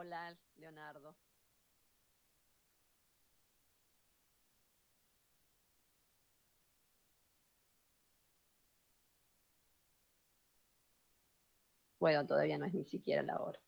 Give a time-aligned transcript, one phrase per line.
[0.00, 1.16] Hola, Leonardo.
[11.98, 13.58] Bueno, todavía no es ni siquiera la hora.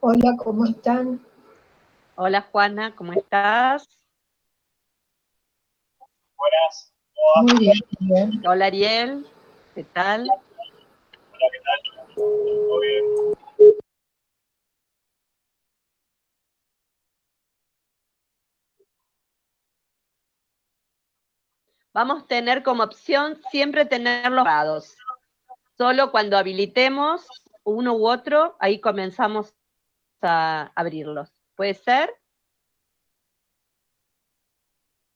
[0.00, 1.31] Hola, ¿cómo están?
[2.14, 3.88] Hola Juana, ¿cómo estás?
[6.36, 6.92] Buenas.
[7.40, 8.46] Muy bien, bien.
[8.46, 9.26] Hola Ariel,
[9.74, 10.28] ¿qué tal?
[10.28, 10.42] Hola,
[11.52, 12.14] ¿qué tal?
[12.14, 13.04] ¿Todo bien?
[21.94, 24.96] Vamos a tener como opción siempre tenerlos cerrados.
[25.78, 27.26] Solo cuando habilitemos
[27.64, 29.54] uno u otro, ahí comenzamos
[30.20, 31.41] a abrirlos.
[31.56, 32.10] ¿Puede ser?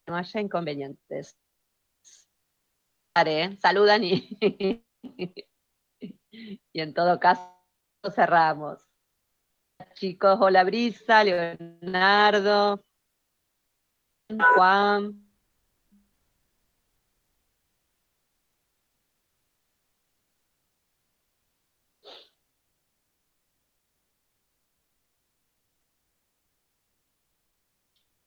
[0.06, 1.36] No haya inconvenientes.
[3.14, 4.28] Vale, Saludan y,
[6.00, 7.50] y en todo caso
[8.14, 8.86] cerramos.
[9.94, 12.84] Chicos, hola Brisa, Leonardo,
[14.55, 15.25] Juan.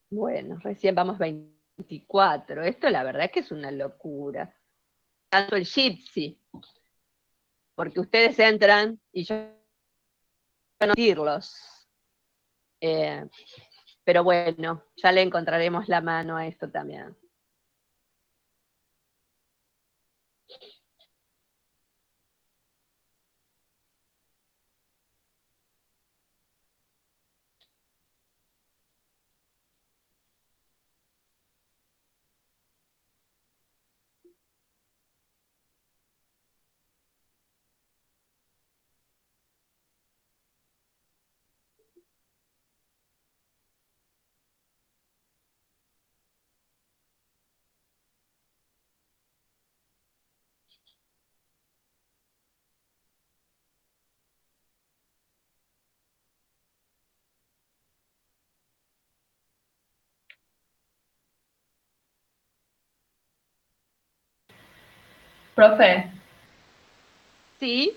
[0.10, 2.64] Bueno, recién vamos 24.
[2.64, 4.56] Esto la verdad es que es una locura.
[5.30, 6.40] Tanto el Gypsy,
[7.76, 9.36] porque ustedes entran y yo
[10.80, 11.56] no irlos.
[12.82, 13.28] Eh,
[14.04, 17.16] pero bueno, ya le encontraremos la mano a esto también.
[65.60, 66.10] Profe,
[67.60, 67.92] Sí,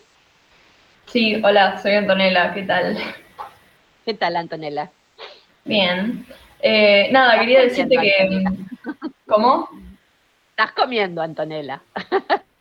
[1.06, 2.98] sí, hola, soy Antonella, ¿qué tal?
[4.04, 4.90] ¿qué tal Antonella?
[5.64, 6.26] Bien.
[6.60, 8.42] Eh, nada, quería decirte que...
[9.28, 9.68] ¿Cómo?
[10.50, 11.80] Estás comiendo, Antonella.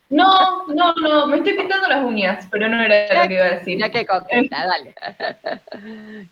[0.08, 3.50] No, no, no, me estoy pintando las uñas, pero no era lo que iba a
[3.56, 3.78] decir.
[3.80, 4.94] Ya que coqueta, dale.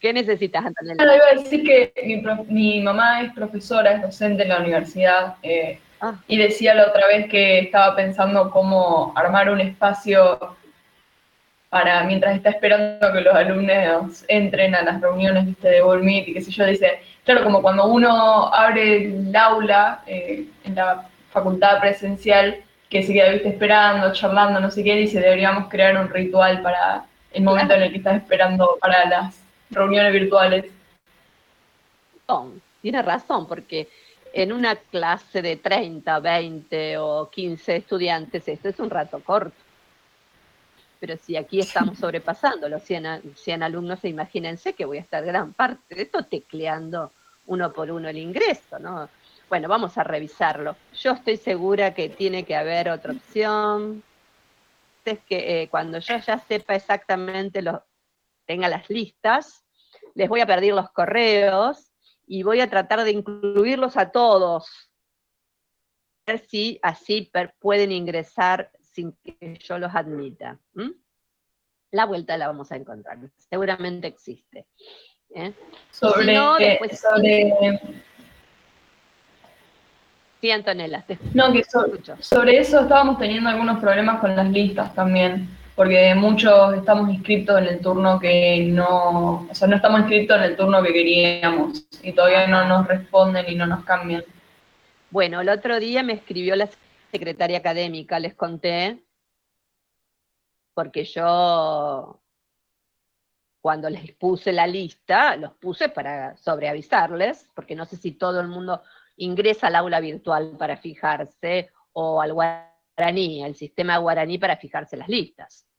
[0.01, 0.95] ¿Qué necesitas, Antonella?
[0.95, 4.59] Nada, iba a decir que mi, prof- mi mamá es profesora, es docente en la
[4.61, 6.15] universidad, eh, Ah.
[6.27, 10.57] y decía la otra vez que estaba pensando cómo armar un espacio
[11.69, 16.29] para, mientras está esperando que los alumnos entren a las reuniones ¿viste, de Google Meet
[16.29, 21.07] y qué sé yo, dice, claro, como cuando uno abre el aula eh, en la
[21.31, 26.09] facultad presencial, que se queda, viste, esperando, charlando, no sé qué, dice, deberíamos crear un
[26.09, 29.41] ritual para el momento en el que estás esperando para las
[29.71, 30.65] reuniones virtuales.
[32.83, 33.87] tiene razón, porque
[34.33, 39.57] en una clase de 30, 20 o 15 estudiantes, esto es un rato corto.
[40.99, 45.25] Pero si aquí estamos sobrepasando los 100, a- 100 alumnos, imagínense que voy a estar
[45.25, 47.13] gran parte de esto tecleando
[47.47, 49.09] uno por uno el ingreso, ¿no?
[49.49, 50.77] Bueno, vamos a revisarlo.
[50.95, 54.03] Yo estoy segura que tiene que haber otra opción.
[55.05, 57.81] Es que eh, cuando yo ya sepa exactamente los,
[58.47, 59.65] tenga las listas,
[60.15, 61.90] les voy a pedir los correos
[62.33, 64.69] y voy a tratar de incluirlos a todos.
[66.27, 70.57] A ver si así pueden ingresar sin que yo los admita.
[71.91, 73.19] La vuelta la vamos a encontrar.
[73.37, 74.69] Seguramente existe.
[75.35, 75.53] ¿eh?
[75.91, 77.53] Sobre, Si no, después- sobre,
[80.41, 82.17] Sí, Antonella, te no, que so- escucho.
[82.21, 85.49] sobre eso estábamos teniendo algunos problemas con las listas también,
[85.81, 90.43] porque muchos estamos inscritos en el turno que no, o sea, no estamos inscritos en
[90.43, 94.23] el turno que queríamos y todavía no nos responden y no nos cambian.
[95.09, 96.69] Bueno, el otro día me escribió la
[97.11, 99.03] secretaria académica, les conté,
[100.75, 102.21] porque yo
[103.63, 108.49] cuando les puse la lista, los puse para sobreavisarles, porque no sé si todo el
[108.49, 108.83] mundo
[109.17, 115.09] ingresa al aula virtual para fijarse o al guaraní, al sistema guaraní para fijarse las
[115.09, 115.70] listas.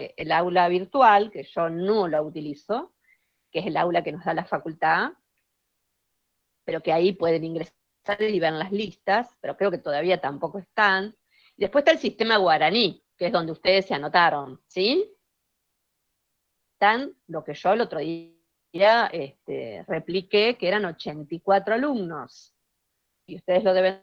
[0.00, 2.94] Eh, El aula virtual, que yo no la utilizo,
[3.50, 5.12] que es el aula que nos da la facultad,
[6.64, 7.74] pero que ahí pueden ingresar
[8.18, 11.16] y ver las listas, pero creo que todavía tampoco están.
[11.56, 15.12] Después está el sistema guaraní, que es donde ustedes se anotaron, ¿sí?
[16.74, 22.54] Están lo que yo el otro día este, repliqué, que eran 84 alumnos.
[23.26, 24.02] Y ustedes lo deben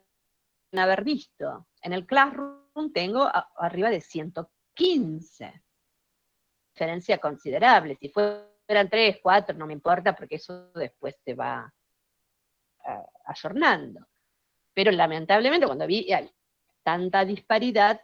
[0.73, 1.67] haber visto.
[1.81, 5.63] En el Classroom tengo arriba de 115.
[6.77, 7.97] Diferencia considerable.
[7.99, 11.73] Si fueran 3, 4, no me importa, porque eso después se va
[13.25, 14.05] ayornando.
[14.75, 16.07] Pero lamentablemente cuando vi
[16.83, 17.99] tanta disparidad,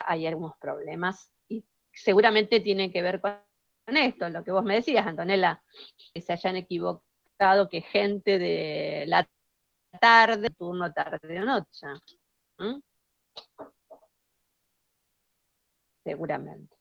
[0.00, 3.40] hay algunos problemas y seguramente tiene que ver con
[3.86, 5.62] esto, lo que vos me decías, Antonella,
[6.12, 9.26] que se hayan equivocado, que gente de la
[9.98, 11.86] tarde, turno tarde o noche.
[16.04, 16.75] Seguramente.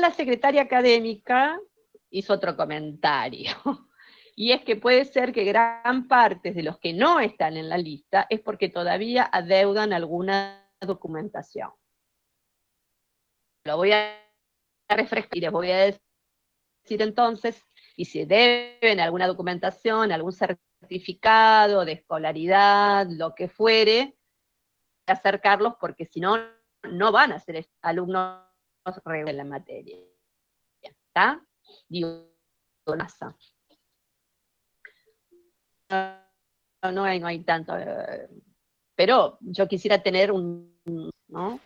[0.00, 1.58] La secretaria académica
[2.10, 3.52] hizo otro comentario
[4.36, 7.78] y es que puede ser que gran parte de los que no están en la
[7.78, 11.70] lista es porque todavía adeudan alguna documentación.
[13.64, 14.20] Lo voy a
[14.88, 17.62] refrescar y les voy a decir entonces,
[17.96, 24.16] y si deben alguna documentación, algún certificado de escolaridad, lo que fuere,
[25.06, 26.36] acercarlos porque si no,
[26.82, 28.53] no van a ser alumnos
[28.84, 29.96] de la materia.
[30.82, 31.40] ¿Está?
[31.88, 32.28] Digo,
[36.92, 37.76] no, hay, no hay tanto.
[37.78, 38.28] Eh,
[38.94, 40.70] pero yo quisiera tener un,
[41.28, 41.60] ¿no?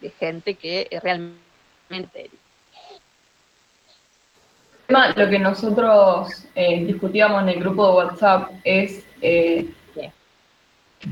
[0.00, 2.30] De gente que realmente...
[4.88, 9.72] Lo que nosotros eh, discutíamos en el grupo de WhatsApp es eh,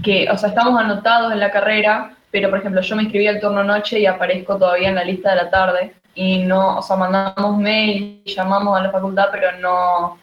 [0.04, 3.40] que, o sea, estamos anotados en la carrera, pero por ejemplo, yo me inscribí al
[3.40, 6.96] turno noche y aparezco todavía en la lista de la tarde y no, o sea,
[6.96, 10.18] mandamos mail y llamamos a la facultad, pero no,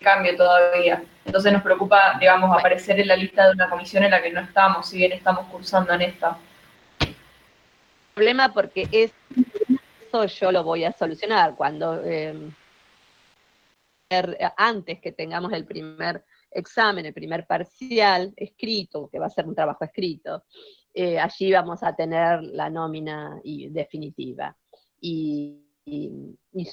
[0.00, 1.02] cambio todavía.
[1.24, 4.40] Entonces nos preocupa, digamos, aparecer en la lista de una comisión en la que no
[4.40, 6.38] estamos, si bien estamos cursando en esta.
[8.14, 12.50] Problema porque eso yo lo voy a solucionar cuando eh,
[14.56, 19.54] antes que tengamos el primer examen, el primer parcial escrito, que va a ser un
[19.54, 20.44] trabajo escrito,
[21.00, 24.56] eh, allí vamos a tener la nómina y, definitiva.
[25.00, 25.64] y,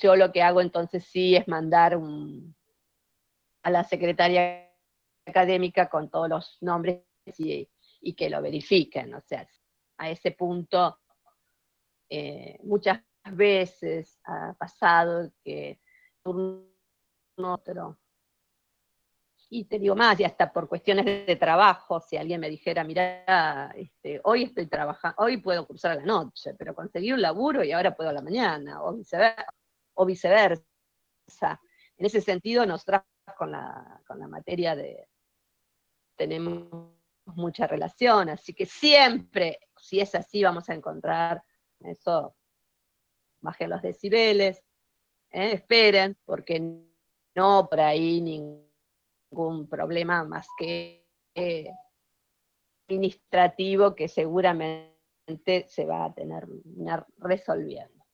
[0.02, 2.56] yo lo que hago entonces sí es mandar un,
[3.62, 4.68] a la secretaria
[5.28, 7.04] académica con todos los nombres
[7.38, 7.70] y,
[8.16, 9.14] que lo verifiquen.
[9.14, 9.48] O sea,
[9.98, 11.00] a ese punto
[12.10, 13.02] eh, muchas
[13.32, 15.80] veces ha pasado que
[17.38, 18.00] otro.
[19.50, 23.72] Y te digo más, y hasta por cuestiones de, trabajo, si alguien me dijera, mira,
[23.76, 27.72] este, hoy estoy trabajando, hoy puedo cursar a la noche, pero conseguí un laburo y
[27.72, 30.66] ahora puedo a la mañana, o viceversa.
[31.98, 33.06] En ese sentido, nos trajo
[33.38, 35.08] con la, con la materia de,
[36.16, 36.92] tenemos
[37.26, 41.44] mucha relación, así que siempre, si es así, vamos a encontrar
[41.80, 42.36] eso,
[43.42, 44.64] bajen los decibeles,
[45.32, 45.54] ¿eh?
[45.54, 46.60] esperen, porque
[47.36, 48.65] no por ahí ningún
[49.70, 51.06] problema más que
[51.36, 51.70] eh,
[52.88, 56.46] administrativo que seguramente se va a tener
[57.18, 58.06] resolviendo.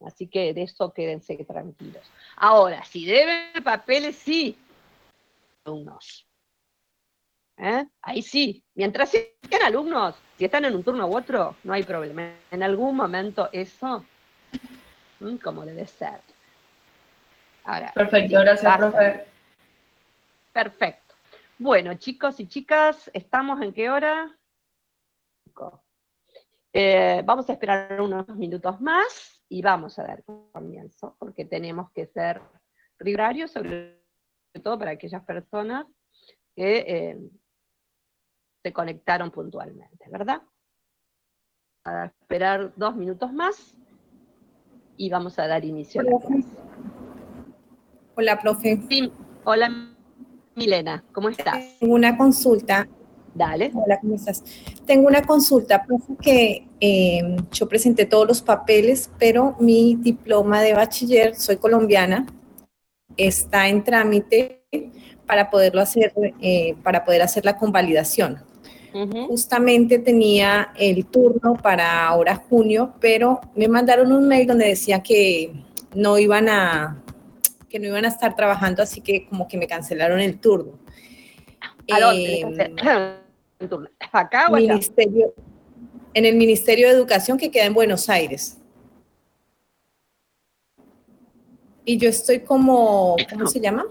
[0.00, 2.10] Así que de eso quédense tranquilos.
[2.36, 4.56] Ahora, si deben papeles, sí,
[5.64, 6.26] alumnos.
[7.56, 7.84] ¿Eh?
[8.02, 12.32] Ahí sí, mientras sean alumnos, si están en un turno u otro, no hay problema.
[12.52, 14.04] En algún momento eso,
[15.42, 16.20] como debe ser.
[17.92, 19.26] Perfecto, gracias, profe.
[20.58, 21.14] Perfecto.
[21.56, 24.36] Bueno, chicos y chicas, ¿estamos en qué hora?
[26.72, 32.06] Eh, vamos a esperar unos minutos más y vamos a dar comienzo, porque tenemos que
[32.06, 32.42] ser
[32.98, 34.02] rigurarios, sobre
[34.60, 35.86] todo para aquellas personas
[36.56, 37.18] que eh,
[38.64, 40.42] se conectaron puntualmente, ¿verdad?
[41.84, 43.76] A esperar dos minutos más
[44.96, 46.48] y vamos a dar inicio a la clase.
[48.16, 48.80] Hola, profe.
[49.44, 49.94] hola,
[50.58, 51.64] Milena, ¿cómo estás?
[51.78, 52.88] Tengo una consulta.
[53.32, 53.70] Dale.
[53.74, 54.42] Hola, ¿cómo estás?
[54.84, 60.74] Tengo una consulta, profe, que eh, yo presenté todos los papeles, pero mi diploma de
[60.74, 62.26] bachiller, soy colombiana,
[63.16, 64.64] está en trámite
[65.26, 68.42] para poderlo hacer, eh, para poder hacer la convalidación.
[69.28, 75.52] Justamente tenía el turno para ahora junio, pero me mandaron un mail donde decía que
[75.94, 77.00] no iban a
[77.68, 80.78] que no iban a estar trabajando, así que como que me cancelaron el turno.
[81.90, 82.40] ¿A dónde?
[82.40, 84.74] Em, ¿Acá o allá?
[84.74, 85.34] Ministerio,
[86.14, 88.58] en el Ministerio de Educación que queda en Buenos Aires.
[91.84, 93.86] Y yo estoy como, ¿cómo se llama?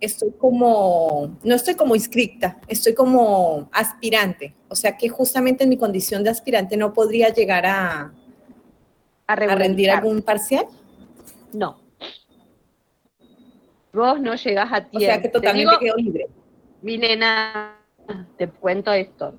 [0.00, 4.54] estoy como, no estoy como inscripta, estoy como aspirante.
[4.68, 8.12] O sea que justamente en mi condición de aspirante no podría llegar a,
[9.26, 10.66] A, a rendir algún parcial.
[11.52, 11.85] No.
[13.96, 14.98] Vos no llegás a tiempo.
[14.98, 16.26] O sea que Te totalmente digo, quedo libre.
[16.82, 17.82] Mi nena,
[18.36, 19.38] te cuento esto.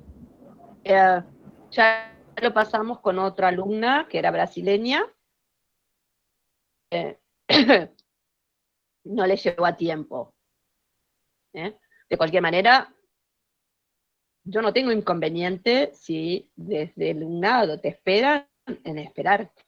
[0.83, 1.21] Eh,
[1.69, 5.05] ya lo pasamos con otra alumna que era brasileña.
[6.89, 7.19] Eh,
[9.03, 10.33] no le llegó a tiempo.
[11.53, 11.77] ¿eh?
[12.09, 12.91] De cualquier manera,
[14.43, 19.67] yo no tengo inconveniente si desde el alumnado te esperan en esperarte.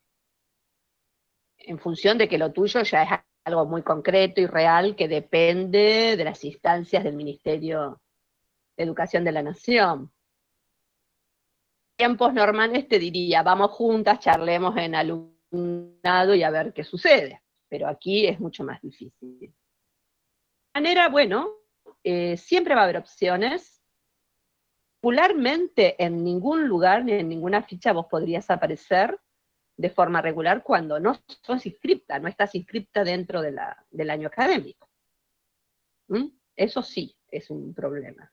[1.59, 6.15] En función de que lo tuyo ya es algo muy concreto y real que depende
[6.17, 8.01] de las instancias del Ministerio
[8.77, 10.11] de Educación de la Nación.
[11.97, 17.87] Tiempos normales te diría, vamos juntas, charlemos en alumnado y a ver qué sucede, pero
[17.87, 19.39] aquí es mucho más difícil.
[19.39, 19.53] De
[20.73, 21.49] manera, bueno,
[22.03, 23.83] eh, siempre va a haber opciones.
[25.01, 29.17] Popularmente en ningún lugar ni en ninguna ficha vos podrías aparecer
[29.79, 34.89] de forma regular cuando no sos inscripta, no estás inscripta dentro del año académico.
[36.09, 36.25] ¿Mm?
[36.53, 38.29] Eso sí es un problema.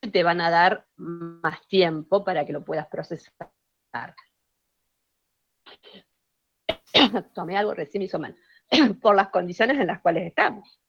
[0.00, 3.50] Te van a dar más tiempo para que lo puedas procesar.
[7.34, 8.36] Tomé algo, recién me hizo mal.
[9.02, 10.80] Por las condiciones en las cuales estamos.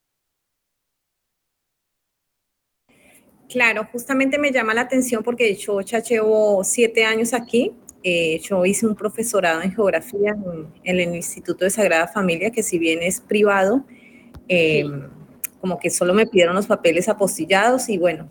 [3.50, 7.75] Claro, justamente me llama la atención porque yo ya llevo siete años aquí.
[8.03, 12.63] Eh, yo hice un profesorado en geografía en, en el Instituto de Sagrada Familia, que
[12.63, 13.86] si bien es privado,
[14.48, 14.84] eh,
[15.60, 18.27] como que solo me pidieron los papeles apostillados y bueno,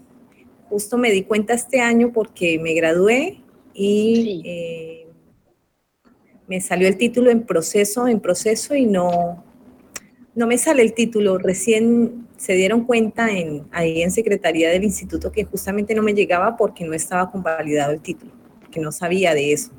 [0.69, 3.41] justo me di cuenta este año porque me gradué
[3.73, 4.43] y Sí.
[4.45, 5.07] eh,
[6.49, 9.45] me salió el título en proceso, en proceso y no,
[10.35, 11.39] no me sale el título.
[11.39, 16.57] Recién se dieron cuenta en, ahí en Secretaría del Instituto que justamente no me llegaba
[16.57, 18.33] porque no estaba convalidado el título,
[18.71, 19.71] que no sabía de eso.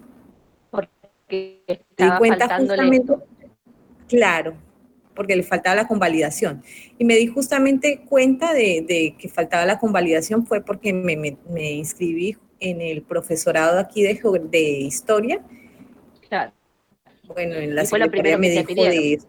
[1.28, 3.14] Que Me di estaba cuenta justamente,
[4.10, 4.54] claro,
[5.16, 6.62] porque le faltaba la convalidación.
[6.98, 11.38] Y me di justamente cuenta de, de que faltaba la convalidación fue porque me, me-
[11.50, 15.42] me inscribí en el profesorado aquí de, historia.
[16.28, 16.52] Claro,
[17.28, 19.28] Bueno, en la secretaría me dijo de eso.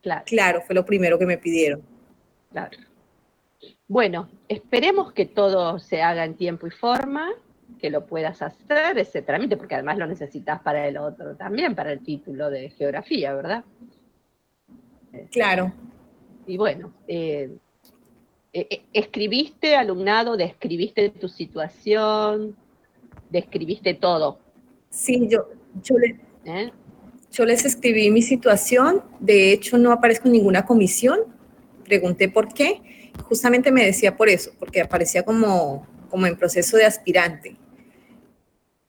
[0.00, 0.22] claro.
[0.26, 1.82] Claro, fue lo primero que me pidieron.
[2.50, 2.78] Claro.
[3.88, 7.28] Bueno, esperemos que todo se haga en tiempo y forma,
[7.80, 11.92] que lo puedas hacer ese trámite, porque además lo necesitas para el otro también, para
[11.92, 13.64] el título de geografía, ¿verdad?
[15.30, 15.72] Claro.
[16.46, 17.50] Y bueno, eh,
[18.52, 22.56] eh, eh, escribiste, alumnado, describiste tu situación,
[23.30, 24.38] describiste todo.
[24.90, 25.48] Sí, yo,
[25.82, 26.72] yo, le- ¿eh?
[27.30, 29.02] yo les escribí mi situación.
[29.20, 31.20] De hecho, no aparezco en ninguna comisión.
[31.84, 33.10] Pregunté por qué.
[33.24, 37.56] Justamente me decía por eso, porque aparecía como, como en proceso de aspirante.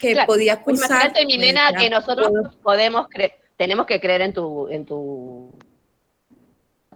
[0.04, 0.90] Que Claro, podía Pues cursar.
[0.92, 2.30] imagínate, mi me nena, decía, que nosotros
[2.62, 5.50] podemos creer, tenemos que creer en tu, en tu,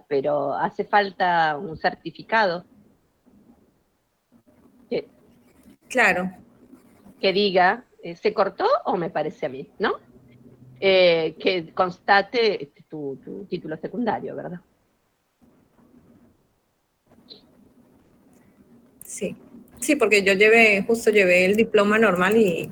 [0.06, 2.66] pero hace falta un certificado
[4.90, 5.08] que,
[5.88, 6.30] Claro,
[7.18, 9.66] que diga, eh, ¿se cortó o me parece a mí?
[9.78, 9.94] ¿No?
[10.78, 14.60] Eh, que constate este, tu, tu título secundario, ¿verdad?
[19.02, 19.34] sí.
[19.80, 22.68] Sí, porque yo llevé, justo llevé el diploma normal y,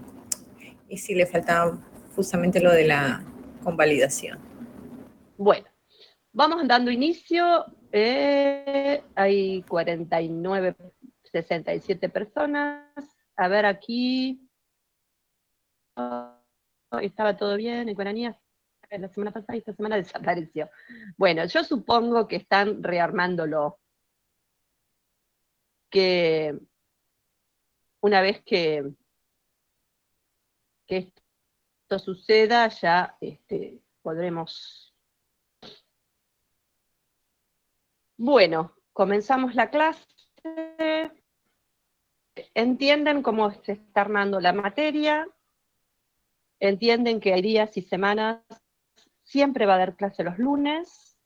[0.89, 1.79] y sí le faltaba
[2.15, 3.25] justamente lo de la
[3.63, 4.39] convalidación.
[5.37, 5.67] Bueno,
[6.33, 7.67] vamos dando inicio.
[7.93, 10.77] eh, hay 49,
[11.25, 12.85] 67 personas.
[13.37, 14.41] A ver aquí.
[15.97, 16.41] Ah,
[17.03, 18.29] estaba todo bien en Guaraní.
[18.91, 20.71] La semana pasada y esta semana desapareció.
[21.17, 23.79] Bueno, yo supongo que están rearmándolo.
[25.91, 26.59] Que
[28.01, 28.93] una vez que,
[30.87, 31.13] que
[31.83, 34.87] esto suceda, ya este, podremos
[38.19, 40.07] Bueno, comenzamos la clase.
[42.55, 45.29] Entienden cómo se está armando la materia.
[46.59, 48.41] Entienden que hay días y semanas.
[49.23, 51.19] Siempre va a haber clase los lunes.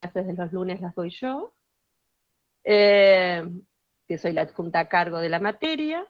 [0.00, 1.54] Clases de los lunes las doy yo.
[2.64, 3.44] Eh,
[4.08, 6.04] que soy la adjunta a cargo de la materia.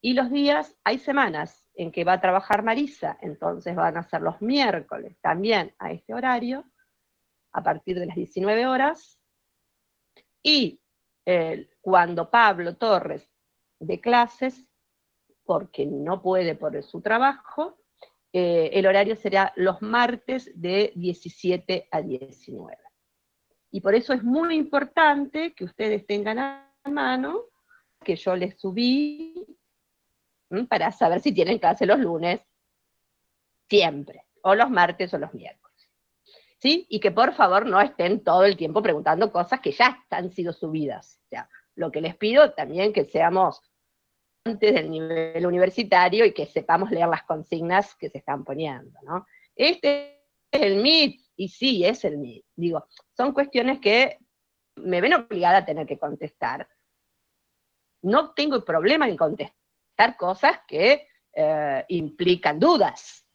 [0.00, 4.22] Y los días, hay semanas en que va a trabajar Marisa, entonces van a ser
[4.22, 6.64] los miércoles también a este horario
[7.52, 9.20] a partir de las 19 horas,
[10.42, 10.80] y
[11.26, 13.28] eh, cuando Pablo Torres
[13.78, 14.64] de clases,
[15.44, 17.78] porque no puede por su trabajo,
[18.32, 22.76] eh, el horario será los martes de 17 a 19.
[23.72, 27.46] Y por eso es muy importante que ustedes tengan a mano
[28.02, 29.34] que yo les subí
[30.68, 32.40] para saber si tienen clase los lunes,
[33.68, 35.60] siempre, o los martes o los miércoles.
[36.58, 36.86] ¿Sí?
[36.90, 40.52] Y que por favor no estén todo el tiempo preguntando cosas que ya han sido
[40.52, 41.20] subidas.
[41.32, 41.36] O
[41.76, 43.62] lo que les pido también que seamos
[44.44, 49.26] antes del nivel universitario y que sepamos leer las consignas que se están poniendo, ¿no?
[49.54, 52.44] Este es el MIT, y sí, es el MIT.
[52.56, 54.18] Digo, son cuestiones que
[54.76, 56.68] me ven obligada a tener que contestar.
[58.02, 59.59] No tengo problema en contestar
[60.16, 63.26] cosas que eh, implican dudas.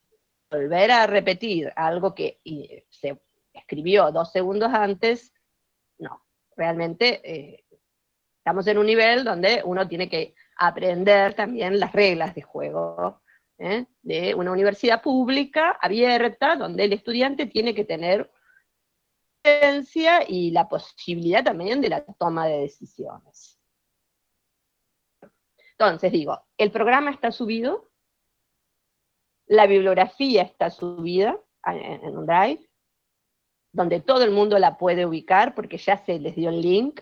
[0.50, 2.40] Volver a repetir algo que
[2.90, 3.20] se
[3.52, 5.32] escribió dos segundos antes,
[5.98, 6.24] no.
[6.56, 7.64] Realmente eh,
[8.38, 13.22] estamos en un nivel donde uno tiene que aprender también las reglas de juego
[13.58, 13.86] ¿eh?
[14.02, 18.30] de una universidad pública abierta, donde el estudiante tiene que tener
[20.28, 23.55] y la posibilidad también de la toma de decisiones.
[25.78, 27.90] Entonces digo, el programa está subido,
[29.46, 32.68] la bibliografía está subida en un drive,
[33.72, 37.00] donde todo el mundo la puede ubicar porque ya se les dio el link,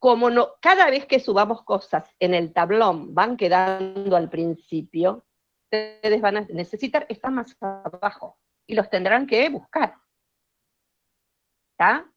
[0.00, 5.24] como no, cada vez que subamos cosas en el tablón van quedando al principio,
[5.64, 8.36] ustedes van a necesitar estar más abajo
[8.66, 9.94] y los tendrán que buscar.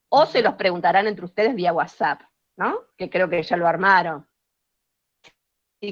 [0.09, 2.21] O se los preguntarán entre ustedes vía WhatsApp,
[2.57, 2.87] ¿no?
[2.97, 4.27] Que creo que ya lo armaron.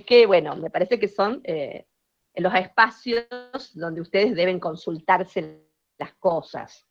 [0.01, 1.85] Que, bueno, me parece que son eh,
[2.35, 3.25] los espacios
[3.73, 5.63] donde ustedes deben consultarse
[5.97, 6.85] las cosas.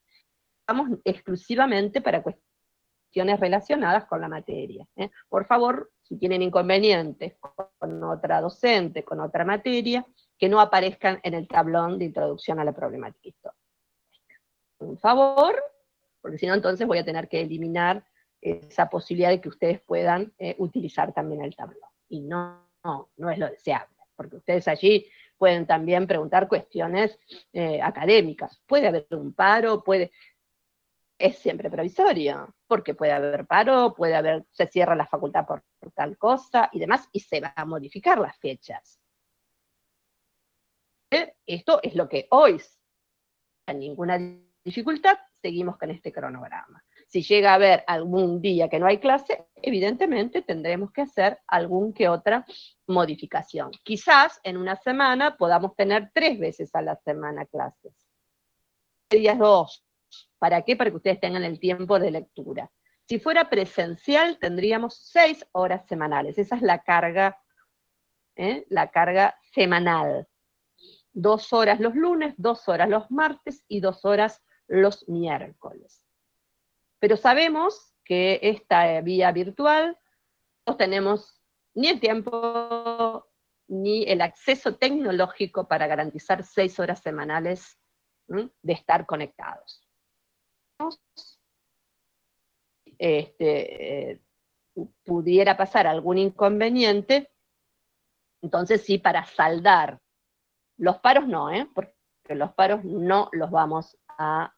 [0.67, 4.87] Vamos exclusivamente para cuestiones relacionadas con la materia.
[4.97, 5.11] ¿eh?
[5.29, 7.37] Por favor, si tienen inconvenientes
[7.79, 10.07] con otra docente, con otra materia,
[10.39, 13.61] que no aparezcan en el tablón de introducción a la problemática histórica.
[14.79, 15.63] Por favor,
[16.21, 18.05] porque si no entonces voy a tener que eliminar
[18.41, 21.89] esa posibilidad de que ustedes puedan eh, utilizar también el tablón.
[22.09, 27.19] Y no, no, no, es lo deseable, porque ustedes allí pueden también preguntar cuestiones
[27.53, 28.63] eh, académicas.
[28.67, 30.13] Puede haber un paro, puede,
[31.19, 35.63] es siempre provisorio, porque puede haber paro, puede haber, se cierra la facultad por,
[35.95, 39.01] tal cosa y demás, y se van a modificar las fechas.
[41.11, 41.35] ¿Eh?
[41.47, 42.61] Esto es lo que hoy,
[43.67, 44.19] sin ninguna
[44.65, 46.83] dificultad, seguimos con este cronograma.
[47.13, 51.93] Si llega a haber algún día que no hay clase, evidentemente tendremos que hacer algún
[51.93, 52.47] que otra
[52.87, 53.71] modificación.
[53.85, 57.93] Quizás en una semana podamos tener tres veces a la semana clases.
[59.11, 59.85] Días dos,
[60.39, 60.75] ¿Para qué?
[60.75, 62.71] Para que ustedes tengan el tiempo de lectura.
[63.07, 66.39] Si fuera presencial, tendríamos seis horas semanales.
[66.39, 67.39] Esa es la carga,
[68.37, 68.65] ¿eh?
[68.71, 70.27] la carga semanal.
[71.13, 76.02] Dos horas los lunes, dos horas los martes y dos horas los miércoles.
[77.03, 79.99] Pero sabemos que esta vía virtual
[80.65, 81.43] no tenemos
[81.75, 83.27] ni el tiempo
[83.67, 87.77] ni el acceso tecnológico para garantizar seis horas semanales
[88.29, 89.83] de estar conectados
[92.99, 94.21] este, eh,
[95.05, 97.33] pudiera pasar algún inconveniente,
[98.41, 100.01] entonces sí, para saldar.
[100.77, 101.69] Los paros no, ¿eh?
[101.75, 101.95] porque
[102.29, 104.55] los paros no los vamos a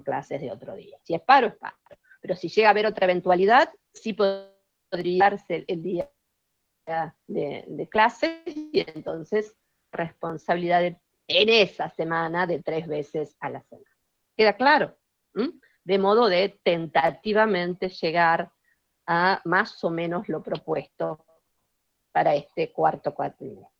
[0.00, 0.98] clases de otro día.
[1.02, 1.76] Si es paro, es paro.
[2.20, 6.10] Pero si llega a haber otra eventualidad, sí podría darse el día
[7.26, 9.54] de, de clases y entonces
[9.92, 10.82] responsabilidad
[11.28, 13.86] en esa semana de tres veces a la semana.
[14.36, 14.96] ¿Queda claro?
[15.84, 18.50] De modo de tentativamente llegar
[19.06, 21.24] a más o menos lo propuesto
[22.12, 23.72] para este cuarto cuatrimestre.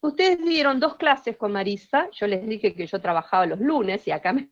[0.00, 4.10] Ustedes dieron dos clases con Marisa, yo les dije que yo trabajaba los lunes y
[4.10, 4.50] acá me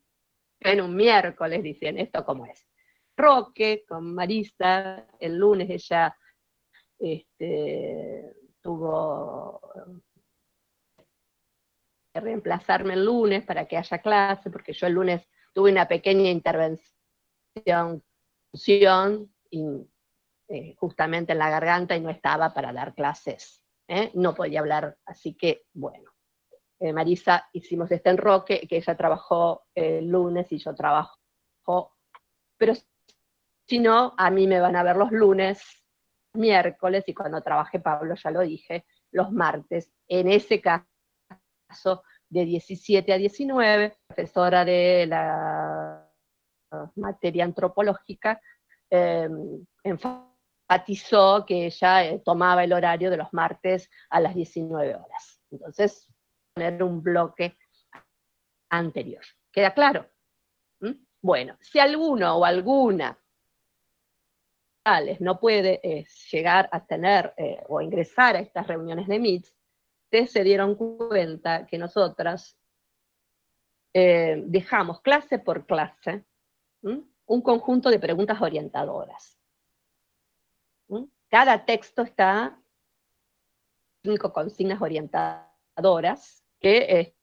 [0.61, 2.67] ven un miércoles, dicen, ¿esto cómo es?
[3.17, 6.15] Roque con Marisa, el lunes ella
[6.99, 9.59] este, tuvo
[12.13, 16.83] reemplazarme el lunes para que haya clase, porque yo el lunes tuve una pequeña intervención
[20.47, 24.11] eh, justamente en la garganta y no estaba para dar clases, ¿eh?
[24.13, 26.10] no podía hablar, así que bueno.
[26.81, 31.15] Eh, Marisa hicimos este enroque, que ella trabajó el lunes y yo trabajo,
[32.57, 32.73] pero
[33.67, 35.61] si no, a mí me van a ver los lunes,
[36.33, 39.93] miércoles, y cuando trabaje Pablo, ya lo dije, los martes.
[40.07, 46.11] En ese caso, de 17 a 19, profesora de la
[46.95, 48.41] materia antropológica,
[48.89, 55.41] em, enfatizó que ella eh, tomaba el horario de los martes a las 19 horas.
[55.51, 56.10] Entonces,
[56.53, 57.57] poner un bloque
[58.69, 59.23] anterior.
[59.51, 60.09] ¿Queda claro?
[60.79, 60.93] ¿Mm?
[61.21, 63.17] Bueno, si alguno o alguna
[65.19, 69.53] no puede eh, llegar a tener eh, o ingresar a estas reuniones de MITS,
[70.05, 72.57] ustedes se dieron cuenta que nosotras
[73.93, 76.25] eh, dejamos clase por clase
[76.81, 79.37] un conjunto de preguntas orientadoras.
[81.29, 82.59] Cada texto está
[84.03, 87.15] cinco consignas orientadoras que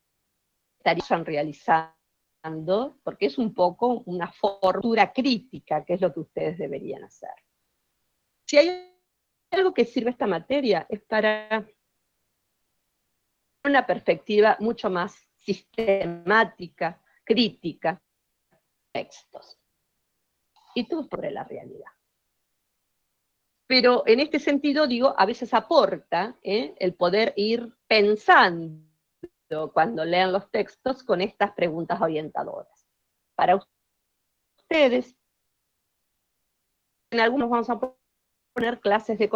[0.77, 7.05] estarían realizando, porque es un poco una fortuna crítica, que es lo que ustedes deberían
[7.05, 7.31] hacer.
[8.45, 8.93] Si hay
[9.51, 11.65] algo que sirve esta materia, es para
[13.63, 18.01] una perspectiva mucho más sistemática, crítica,
[18.91, 19.57] textos.
[20.75, 21.91] Y todo sobre la realidad.
[23.67, 26.73] Pero en este sentido, digo, a veces aporta ¿eh?
[26.79, 28.88] el poder ir pensando
[29.73, 32.87] cuando lean los textos con estas preguntas orientadoras.
[33.35, 33.59] Para
[34.57, 35.15] ustedes,
[37.11, 37.79] en algunos vamos a
[38.53, 39.29] poner clases de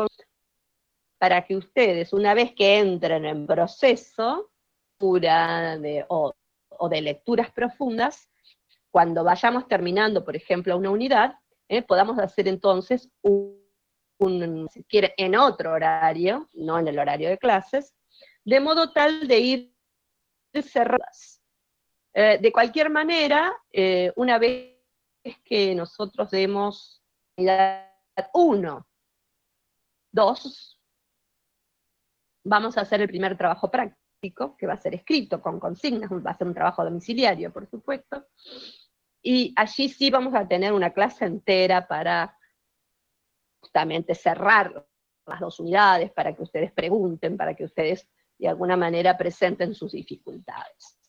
[1.18, 4.52] para que ustedes, una vez que entren en proceso
[5.00, 6.34] de, o,
[6.90, 8.30] de lecturas profundas,
[8.92, 11.36] cuando vayamos terminando, por ejemplo, una unidad,
[11.68, 11.82] ¿eh?
[11.82, 17.94] podamos hacer entonces un, si quiere, en otro horario, no en el horario de clases,
[18.46, 19.73] de modo tal de ir
[20.62, 21.42] cerradas.
[22.14, 24.78] Eh, de cualquier manera, eh, una vez
[25.44, 27.02] que nosotros demos
[27.38, 27.90] unidad
[28.34, 28.88] 1
[30.12, 30.80] Dos,
[32.44, 36.30] vamos a hacer el primer trabajo práctico, que va a ser escrito con consignas, va
[36.30, 38.28] a ser un trabajo domiciliario, por supuesto,
[39.24, 42.38] y allí sí vamos a tener una clase entera para
[43.60, 44.86] justamente cerrar
[45.26, 49.92] las dos unidades, para que ustedes pregunten, para que ustedes de alguna manera presenten sus
[49.92, 51.00] dificultades.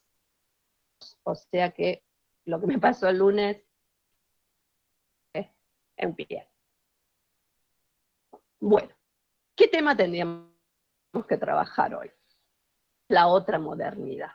[1.25, 2.05] O sea que
[2.45, 3.63] lo que me pasó el lunes
[5.33, 5.47] es
[5.97, 6.49] en pie.
[8.61, 8.95] Bueno,
[9.55, 10.53] ¿qué tema tendríamos
[11.29, 12.11] que trabajar hoy?
[13.09, 14.33] La otra modernidad.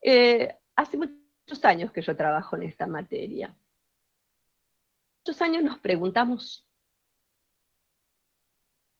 [0.00, 3.54] Eh, hace muchos años que yo trabajo en esta materia.
[5.20, 6.66] Muchos años nos preguntamos,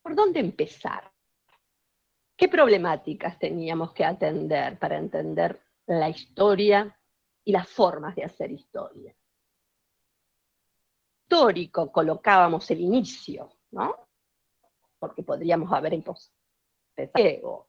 [0.03, 1.12] ¿por dónde empezar?
[2.43, 6.99] ¿Qué problemáticas teníamos que atender para entender la historia
[7.45, 9.15] y las formas de hacer historia?
[11.23, 13.95] histórico colocábamos el inicio, ¿no?
[14.99, 17.69] Porque podríamos haber empezado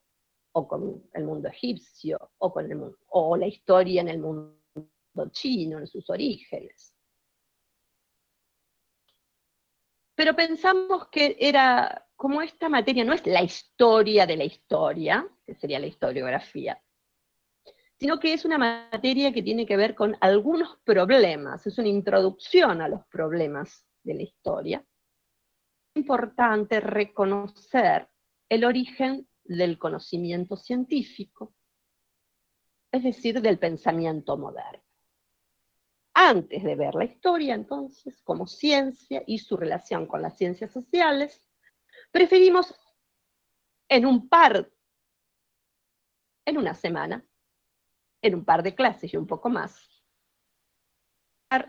[0.50, 4.58] o con el mundo egipcio, o, con el, o la historia en el mundo
[5.30, 6.93] chino, en sus orígenes.
[10.14, 15.54] Pero pensamos que era, como esta materia no es la historia de la historia, que
[15.54, 16.80] sería la historiografía,
[17.98, 22.80] sino que es una materia que tiene que ver con algunos problemas, es una introducción
[22.80, 24.84] a los problemas de la historia.
[25.94, 28.08] Es importante reconocer
[28.48, 31.54] el origen del conocimiento científico,
[32.92, 34.83] es decir, del pensamiento moderno.
[36.14, 41.44] Antes de ver la historia, entonces, como ciencia y su relación con las ciencias sociales,
[42.12, 42.72] preferimos
[43.88, 44.70] en un par,
[46.46, 47.24] en una semana,
[48.22, 49.90] en un par de clases y un poco más,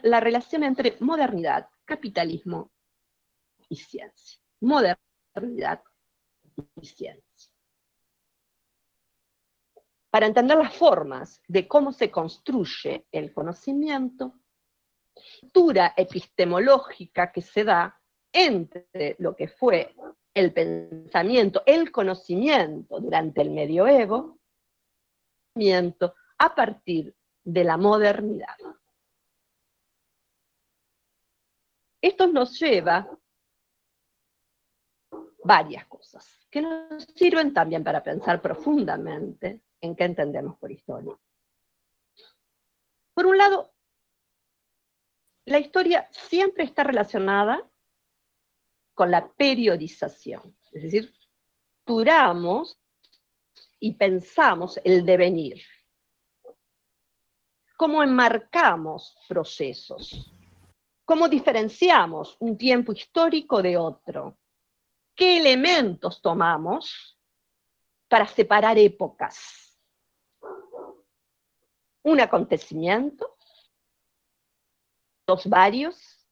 [0.03, 2.71] la relación entre modernidad, capitalismo
[3.69, 4.39] y ciencia.
[4.62, 5.84] Modernidad
[6.55, 7.25] y ciencia.
[10.15, 14.39] Para entender las formas de cómo se construye el conocimiento,
[15.73, 18.01] la epistemológica que se da
[18.32, 19.93] entre lo que fue
[20.34, 24.39] el pensamiento, el conocimiento durante el medioevo,
[26.38, 28.56] a partir de la modernidad.
[31.99, 33.06] Esto nos lleva
[35.43, 41.17] varias cosas que nos sirven también para pensar profundamente en qué entendemos por historia.
[43.13, 43.74] Por un lado,
[45.45, 47.69] la historia siempre está relacionada
[48.93, 51.13] con la periodización, es decir,
[51.86, 52.80] duramos
[53.80, 55.62] y pensamos el devenir
[57.78, 60.34] cómo enmarcamos procesos,
[61.04, 64.38] cómo diferenciamos un tiempo histórico de otro,
[65.13, 67.19] qué elementos tomamos
[68.08, 69.64] para separar épocas.
[72.06, 73.36] Un acontecimiento,
[75.26, 76.30] dos varios,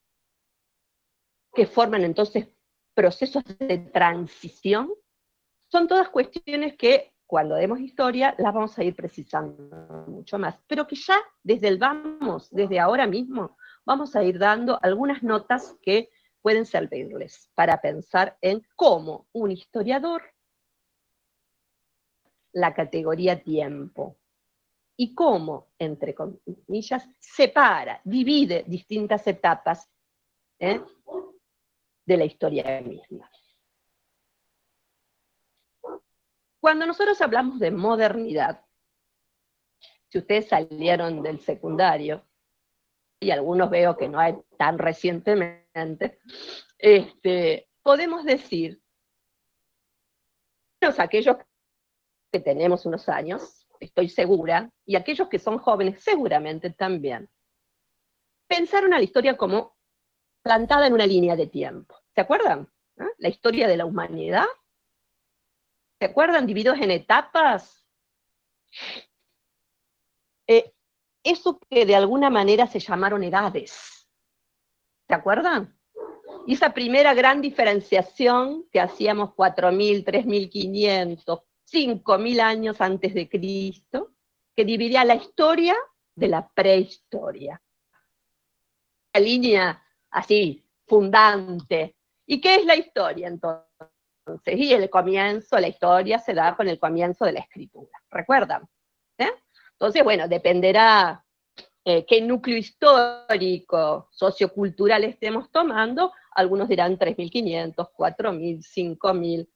[1.51, 2.47] que forman entonces
[2.93, 4.93] procesos de transición,
[5.71, 10.85] son todas cuestiones que cuando demos historia las vamos a ir precisando mucho más, pero
[10.85, 16.11] que ya desde el vamos, desde ahora mismo, vamos a ir dando algunas notas que
[16.43, 20.21] pueden servirles para pensar en cómo un historiador
[22.51, 24.19] la categoría tiempo
[24.95, 29.89] y cómo, entre comillas, separa, divide distintas etapas
[30.59, 30.81] ¿eh?
[32.05, 33.29] de la historia misma.
[36.59, 38.63] Cuando nosotros hablamos de modernidad,
[40.09, 42.25] si ustedes salieron del secundario,
[43.19, 46.19] y algunos veo que no hay tan recientemente,
[46.77, 48.81] este, podemos decir,
[50.99, 51.37] aquellos
[52.31, 57.29] que tenemos unos años, estoy segura, y aquellos que son jóvenes seguramente también,
[58.47, 59.75] pensaron a la historia como
[60.41, 61.95] plantada en una línea de tiempo.
[62.13, 62.69] ¿Se acuerdan?
[62.97, 63.09] ¿Ah?
[63.17, 64.45] La historia de la humanidad.
[65.99, 66.45] ¿Se acuerdan?
[66.45, 67.87] Divididos en etapas.
[70.47, 70.73] Eh,
[71.23, 74.09] eso que de alguna manera se llamaron edades.
[75.07, 75.79] ¿Se acuerdan?
[76.45, 81.43] Y esa primera gran diferenciación que hacíamos 4.000, 3.500,
[81.73, 84.11] 5.000 años antes de Cristo,
[84.55, 85.75] que dividía la historia
[86.15, 87.61] de la prehistoria.
[89.13, 91.95] La línea así, fundante.
[92.25, 93.67] ¿Y qué es la historia entonces?
[94.45, 98.01] Y el comienzo, la historia se da con el comienzo de la escritura.
[98.09, 98.63] ¿Recuerdan?
[99.17, 99.31] ¿Eh?
[99.73, 101.25] Entonces, bueno, dependerá
[101.83, 106.13] eh, qué núcleo histórico, sociocultural estemos tomando.
[106.31, 109.47] Algunos dirán 3.500, 4.000, 5.000.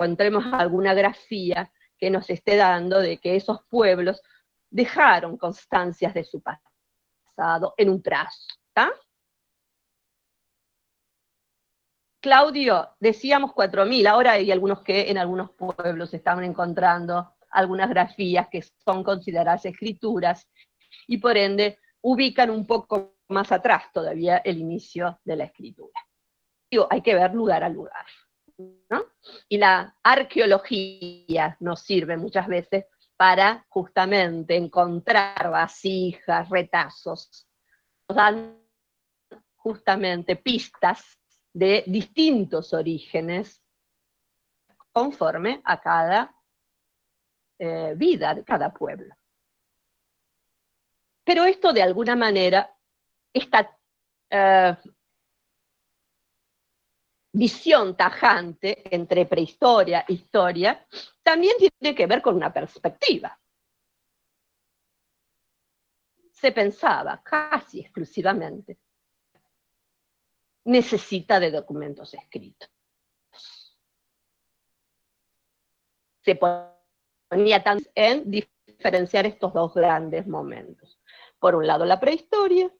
[0.00, 4.22] Encontremos alguna grafía que nos esté dando de que esos pueblos
[4.70, 8.46] dejaron constancias de su pasado en un trazo.
[12.22, 18.62] Claudio, decíamos 4.000, ahora hay algunos que en algunos pueblos estaban encontrando algunas grafías que
[18.62, 20.48] son consideradas escrituras
[21.08, 26.00] y por ende ubican un poco más atrás todavía el inicio de la escritura.
[26.70, 28.06] Digo, hay que ver lugar a lugar.
[29.48, 37.46] Y la arqueología nos sirve muchas veces para justamente encontrar vasijas, retazos,
[38.08, 38.60] nos dan
[39.56, 41.18] justamente pistas
[41.52, 43.62] de distintos orígenes
[44.92, 46.34] conforme a cada
[47.58, 49.14] eh, vida de cada pueblo.
[51.24, 52.74] Pero esto de alguna manera,
[53.32, 53.76] esta
[54.30, 54.76] eh,
[57.32, 60.86] visión tajante entre prehistoria e historia,
[61.22, 63.38] también tiene que ver con una perspectiva.
[66.32, 68.78] Se pensaba casi exclusivamente
[70.64, 72.70] necesita de documentos escritos.
[76.22, 77.62] Se ponía
[77.94, 81.00] en diferenciar estos dos grandes momentos.
[81.38, 82.70] Por un lado, la prehistoria.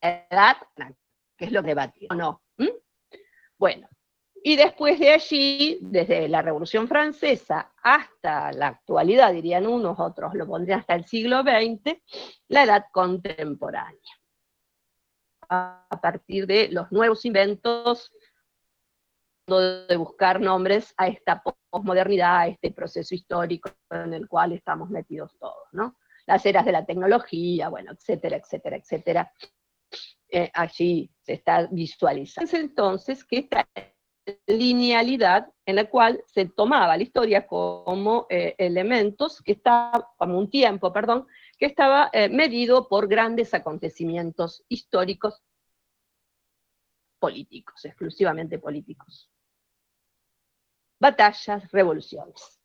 [0.00, 0.56] edad,
[1.36, 2.42] que es lo debatido, ¿no?
[2.58, 2.68] ¿Mm?
[3.58, 3.88] Bueno,
[4.42, 10.46] y después de allí, desde la Revolución Francesa hasta la actualidad, dirían unos, otros lo
[10.46, 11.98] pondrían hasta el siglo XX,
[12.48, 14.00] la edad contemporánea.
[15.48, 18.12] A partir de los nuevos inventos,
[19.58, 25.36] de buscar nombres a esta posmodernidad, a este proceso histórico en el cual estamos metidos
[25.38, 25.96] todos, ¿no?
[26.26, 29.32] Las eras de la tecnología, bueno, etcétera, etcétera, etcétera.
[30.28, 32.56] Eh, allí se está visualizando.
[32.56, 33.68] Entonces, que esta
[34.46, 40.50] linealidad en la cual se tomaba la historia como eh, elementos que estaba, como un
[40.50, 41.26] tiempo, perdón,
[41.58, 45.42] que estaba eh, medido por grandes acontecimientos históricos
[47.18, 49.30] políticos, exclusivamente políticos.
[51.00, 52.60] Batallas, revoluciones.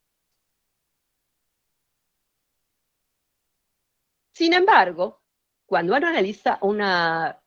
[4.33, 5.23] Sin embargo,
[5.65, 7.41] cuando uno analiza una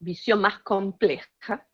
[0.00, 1.68] visión más compleja,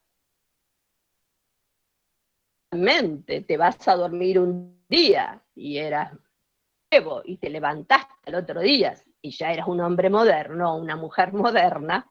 [2.71, 6.13] te vas a dormir un día y eras
[6.91, 11.33] nuevo y te levantaste el otro día y ya eras un hombre moderno, una mujer
[11.33, 12.11] moderna,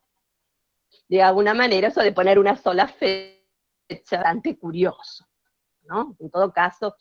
[1.08, 5.28] de alguna manera eso de poner una sola fecha bastante curioso,
[5.88, 6.16] ¿no?
[6.20, 6.96] En todo caso,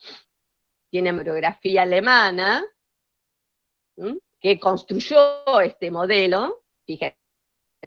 [0.90, 2.64] tiene biografía alemana
[4.40, 7.16] que construyó este modelo, fíjate,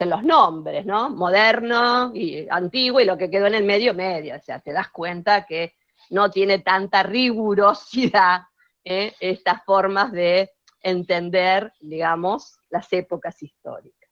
[0.06, 1.10] los nombres, ¿no?
[1.10, 4.36] Moderno y antiguo y lo que quedó en el medio, medio.
[4.36, 5.74] O sea, te das cuenta que
[6.10, 8.42] no tiene tanta rigurosidad
[8.84, 9.14] ¿eh?
[9.20, 14.10] estas formas de entender, digamos, las épocas históricas.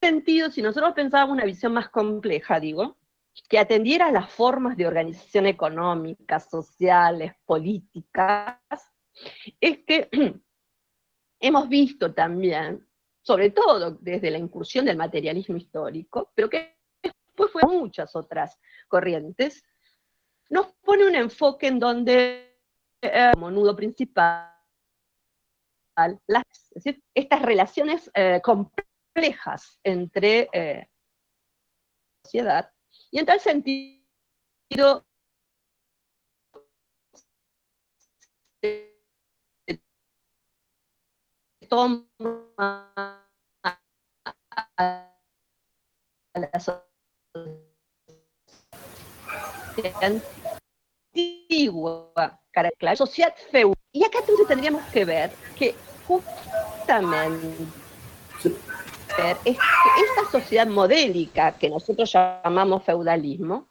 [0.00, 2.97] En sentido, si nosotros pensábamos una visión más compleja, digo,
[3.48, 8.58] que atendiera las formas de organización económica, sociales, políticas,
[9.60, 10.08] es que
[11.40, 12.88] hemos visto también
[13.28, 19.62] sobre todo desde la incursión del materialismo histórico, pero que después fue muchas otras corrientes,
[20.48, 22.58] nos pone un enfoque en donde,
[23.02, 24.50] eh, como nudo principal,
[27.14, 30.88] estas relaciones eh, complejas entre eh,
[32.24, 32.72] sociedad,
[33.10, 35.04] y en tal sentido,
[41.68, 42.06] toma
[49.84, 50.10] la
[51.12, 52.40] antigua,
[52.80, 53.74] la sociedad feudal.
[53.92, 55.74] Y acá entonces tendríamos que ver que
[56.06, 57.48] justamente
[59.44, 63.68] esta sociedad modélica que nosotros llamamos feudalismo,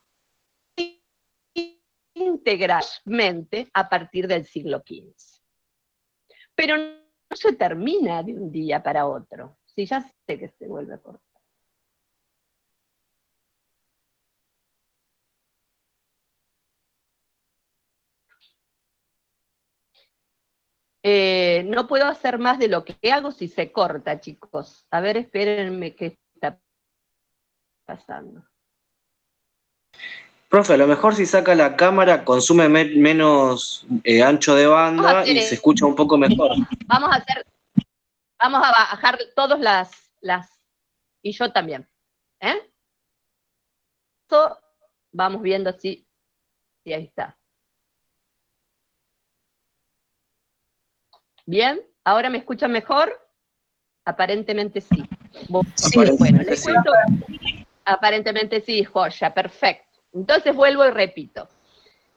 [2.13, 5.13] integralmente a partir del siglo XV.
[6.55, 9.57] Pero no se termina de un día para otro.
[9.65, 11.26] Sí, ya sé que se vuelve a.
[21.03, 24.85] Eh, no puedo hacer más de lo que hago si se corta, chicos.
[24.91, 26.59] A ver, espérenme qué está
[27.85, 28.43] pasando.
[30.49, 35.41] Profe, a lo mejor si saca la cámara consume menos eh, ancho de banda y
[35.41, 36.51] se escucha un poco mejor.
[36.85, 37.45] Vamos a hacer,
[38.39, 40.49] vamos a bajar todas las, las,
[41.21, 41.87] y yo también.
[42.39, 42.71] ¿eh?
[45.11, 46.07] vamos viendo si,
[46.83, 47.36] si ahí está.
[51.47, 51.81] ¿Bien?
[52.03, 53.17] ¿Ahora me escuchan mejor?
[54.05, 55.03] Aparentemente sí.
[55.49, 56.91] bueno, les cuento.
[57.85, 59.99] Aparentemente sí, joya, perfecto.
[60.13, 61.47] Entonces vuelvo y repito.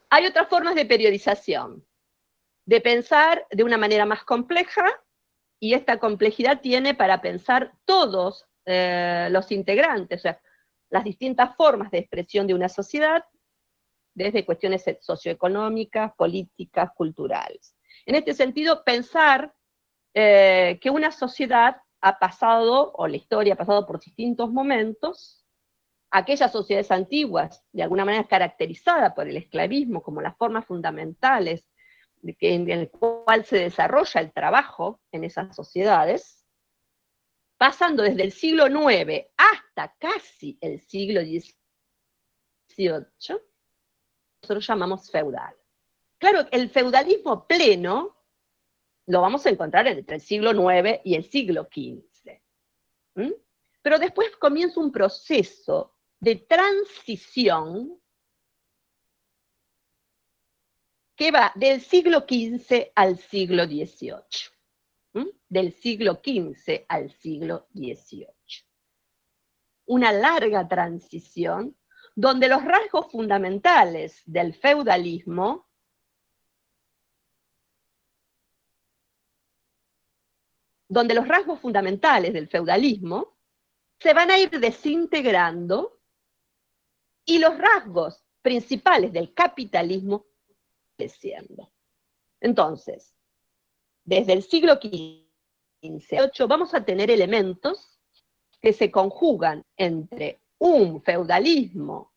[0.09, 1.85] Hay otras formas de periodización,
[2.65, 4.85] de pensar de una manera más compleja,
[5.61, 10.41] y esta complejidad tiene para pensar todos eh, los integrantes, o sea,
[10.89, 13.23] las distintas formas de expresión de una sociedad,
[14.13, 17.75] desde cuestiones socioeconómicas, políticas, culturales.
[18.05, 19.53] En este sentido, pensar
[20.13, 25.45] eh, que una sociedad ha pasado, o la historia ha pasado por distintos momentos,
[26.09, 31.65] aquellas sociedades antiguas, de alguna manera caracterizadas por el esclavismo como las formas fundamentales
[32.23, 36.45] en el cual se desarrolla el trabajo en esas sociedades,
[37.57, 43.05] pasando desde el siglo IX hasta casi el siglo XVIII,
[44.41, 45.55] nosotros llamamos feudal.
[46.21, 48.15] Claro, el feudalismo pleno
[49.07, 52.39] lo vamos a encontrar entre el siglo IX y el siglo XV.
[53.81, 57.99] Pero después comienza un proceso de transición
[61.15, 65.33] que va del siglo XV al siglo XVIII.
[65.49, 68.27] Del siglo XV al siglo XVIII.
[69.87, 71.75] Una larga transición
[72.13, 75.70] donde los rasgos fundamentales del feudalismo
[80.91, 83.37] donde los rasgos fundamentales del feudalismo
[83.97, 86.01] se van a ir desintegrando
[87.23, 90.25] y los rasgos principales del capitalismo
[90.97, 91.71] creciendo.
[92.41, 93.15] Entonces,
[94.03, 97.97] desde el siglo XV, vamos a tener elementos
[98.59, 102.11] que se conjugan entre un feudalismo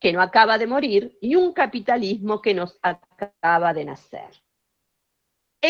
[0.00, 4.42] que no acaba de morir y un capitalismo que nos acaba de nacer.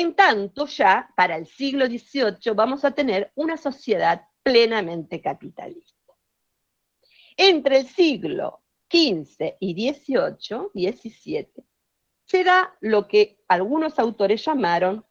[0.00, 6.14] En tanto, ya para el siglo XVIII vamos a tener una sociedad plenamente capitalista.
[7.36, 11.64] Entre el siglo XV y XVIII, XVII,
[12.24, 15.04] se da lo que algunos autores llamaron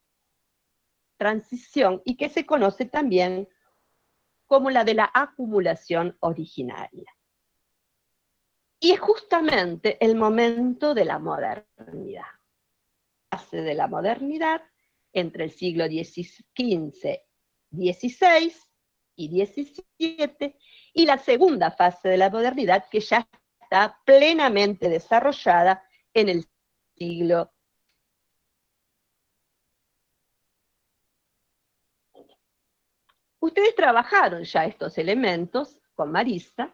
[1.17, 3.49] transición y que se conoce también
[4.45, 7.13] como la de la acumulación originaria.
[8.79, 12.23] Y es justamente el momento de la modernidad.
[13.29, 14.61] Fase de la modernidad
[15.19, 17.21] entre el siglo XV,
[17.71, 18.53] XVI
[19.15, 20.55] y XVII,
[20.93, 23.27] y la segunda fase de la modernidad que ya
[23.61, 26.45] está plenamente desarrollada en el
[26.95, 27.51] siglo
[33.47, 36.73] Ustedes trabajaron ya estos elementos con Marisa,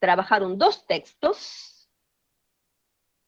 [0.00, 1.73] trabajaron dos textos,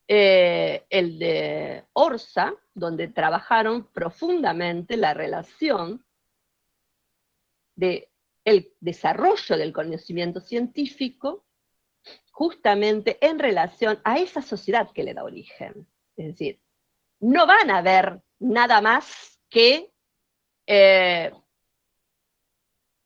[0.08, 6.04] eh, el de Orsa, donde trabajaron profundamente la relación
[7.74, 8.08] del
[8.44, 11.44] el desarrollo del conocimiento científico
[12.30, 15.88] justamente en relación a esa sociedad que le da origen.
[16.16, 16.60] Es decir,
[17.18, 19.92] no van a ver nada más que
[20.66, 21.32] eh,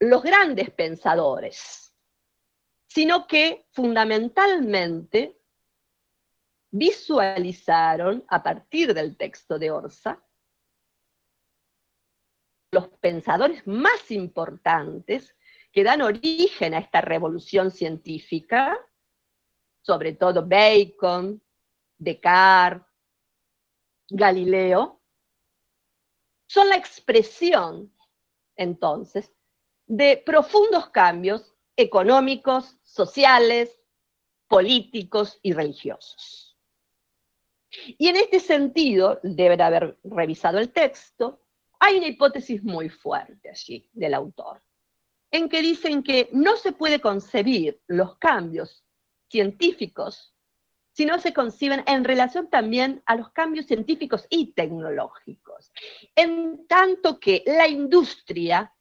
[0.00, 1.94] los grandes pensadores,
[2.86, 5.39] sino que fundamentalmente
[6.70, 10.22] visualizaron a partir del texto de Orsa
[12.72, 15.36] los pensadores más importantes
[15.72, 18.78] que dan origen a esta revolución científica,
[19.82, 21.42] sobre todo Bacon,
[21.98, 22.86] Descartes,
[24.08, 25.00] Galileo,
[26.46, 27.94] son la expresión
[28.56, 29.32] entonces
[29.86, 33.80] de profundos cambios económicos, sociales,
[34.48, 36.49] políticos y religiosos.
[37.98, 41.40] Y en este sentido, deben haber revisado el texto,
[41.78, 44.62] hay una hipótesis muy fuerte allí del autor,
[45.30, 48.84] en que dicen que no se puede concebir los cambios
[49.28, 50.34] científicos
[50.92, 55.72] si no se conciben en relación también a los cambios científicos y tecnológicos.
[56.14, 58.74] En tanto que la industria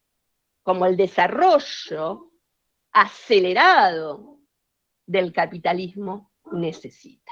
[0.64, 2.32] como el desarrollo
[2.92, 4.40] acelerado
[5.06, 7.32] del capitalismo necesita.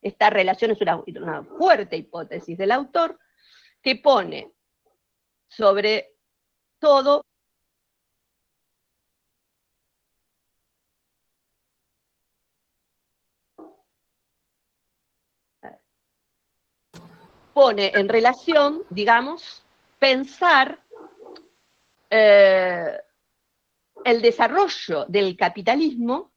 [0.00, 3.18] Esta relación es una, fuerte hipótesis del autor
[3.82, 4.52] que pone
[5.48, 6.14] sobre
[6.78, 7.24] todo
[17.52, 19.64] pone en relación, digamos,
[19.98, 20.80] pensar
[22.08, 23.00] eh,
[24.04, 26.32] el desarrollo del capitalismo,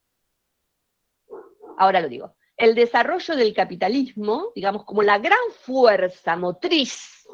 [1.78, 7.28] ahora lo digo, el desarrollo del capitalismo, digamos, como la gran fuerza motriz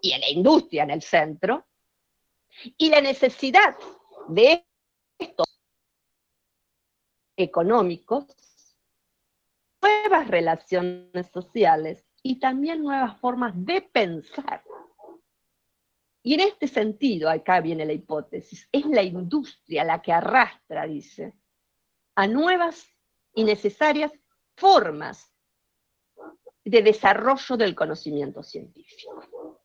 [0.00, 1.66] y en la industria en el centro,
[2.76, 3.76] y la necesidad
[4.28, 4.64] de
[5.18, 5.46] estos
[7.36, 8.26] económicos,
[9.82, 14.62] nuevas relaciones sociales y también nuevas formas de pensar.
[16.22, 21.34] Y en este sentido, acá viene la hipótesis, es la industria la que arrastra, dice,
[22.14, 22.86] a nuevas
[23.34, 24.12] y necesarias
[24.58, 25.32] formas
[26.64, 29.60] de desarrollo del conocimiento científico.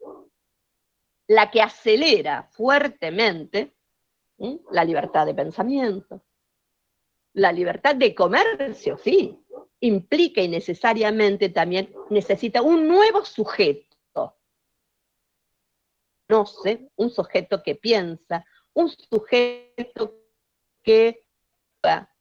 [1.27, 3.75] La que acelera fuertemente
[4.71, 6.21] la libertad de pensamiento,
[7.33, 9.39] la libertad de comercio, sí,
[9.79, 13.93] implica y necesariamente también necesita un nuevo sujeto
[16.95, 20.15] un sujeto que piensa, un sujeto
[20.81, 21.27] que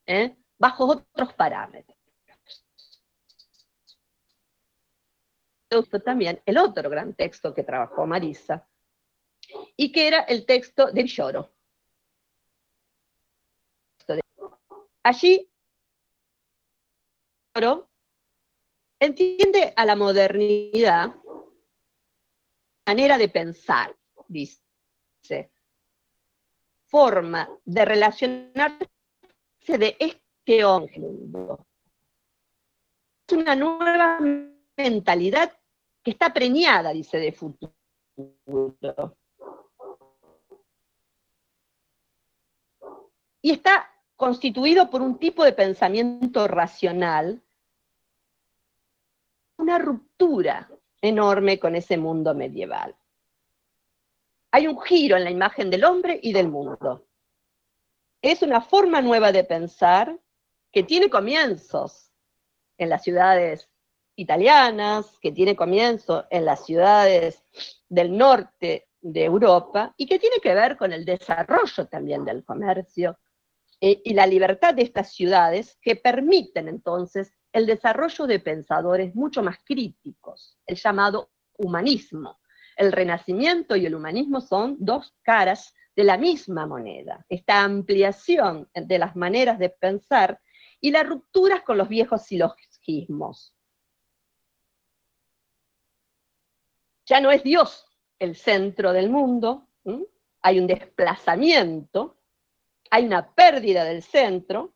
[0.07, 0.37] ¿eh?
[0.59, 1.92] bajo otros parámetros.
[6.05, 8.69] También el otro gran texto que trabajó Marisa,
[9.77, 11.51] y que era el texto de Villoro.
[15.03, 15.51] Allí,
[19.01, 21.15] entiende a la modernidad
[22.87, 23.97] manera de pensar,
[24.29, 25.51] dice,
[26.85, 28.89] forma de relacionarse
[29.67, 29.97] de
[30.45, 31.67] que mundo.
[33.27, 34.21] Es una nueva
[34.77, 35.53] mentalidad
[36.03, 37.73] que está preñada, dice, de futuro.
[43.41, 47.43] Y está constituido por un tipo de pensamiento racional,
[49.59, 52.97] una ruptura enorme con ese mundo medieval.
[54.53, 57.07] Hay un giro en la imagen del hombre y del mundo.
[58.21, 60.21] Es una forma nueva de pensar
[60.71, 62.13] que tiene comienzos
[62.79, 63.69] en las ciudades
[64.17, 67.43] italianas, que tiene comienzo en las ciudades
[67.89, 73.19] del norte de Europa y que tiene que ver con el desarrollo también del comercio
[73.81, 79.43] eh, y la libertad de estas ciudades que permiten entonces el desarrollo de pensadores mucho
[79.43, 82.39] más críticos, el llamado humanismo.
[82.77, 88.99] El renacimiento y el humanismo son dos caras de la misma moneda, esta ampliación de
[88.99, 90.41] las maneras de pensar
[90.81, 93.55] y las rupturas con los viejos silogismos.
[97.13, 97.87] Ya no es Dios
[98.19, 99.69] el centro del mundo,
[100.41, 102.17] hay un desplazamiento,
[102.91, 104.73] hay una pérdida del centro,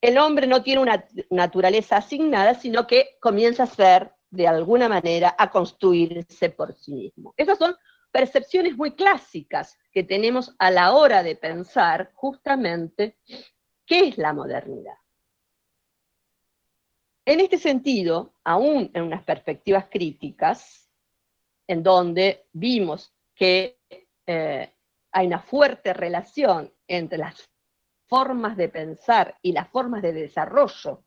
[0.00, 5.34] el hombre no tiene una naturaleza asignada, sino que comienza a ser, de alguna manera,
[5.36, 7.34] a construirse por sí mismo.
[7.36, 7.74] Esas son
[8.12, 13.18] percepciones muy clásicas que tenemos a la hora de pensar justamente
[13.84, 14.94] qué es la modernidad.
[17.28, 20.88] En este sentido, aún en unas perspectivas críticas,
[21.66, 23.80] en donde vimos que
[24.26, 24.72] eh,
[25.10, 27.50] hay una fuerte relación entre las
[28.06, 31.04] formas de pensar y las formas de desarrollo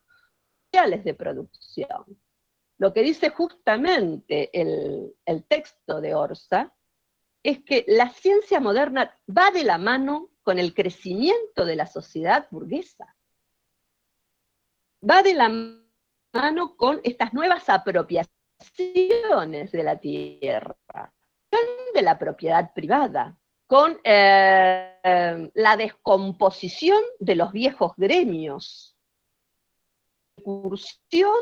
[0.65, 2.21] sociales de producción.
[2.77, 6.73] Lo que dice justamente el, texto de Orsa
[7.43, 12.47] es que la ciencia moderna va de la mano con el crecimiento de la sociedad
[12.51, 13.15] burguesa.
[15.09, 15.49] Va de la
[16.77, 21.13] con estas nuevas apropiaciones de la tierra,
[21.93, 28.95] de la propiedad privada, con eh, la descomposición de los viejos gremios,
[30.37, 31.35] incursión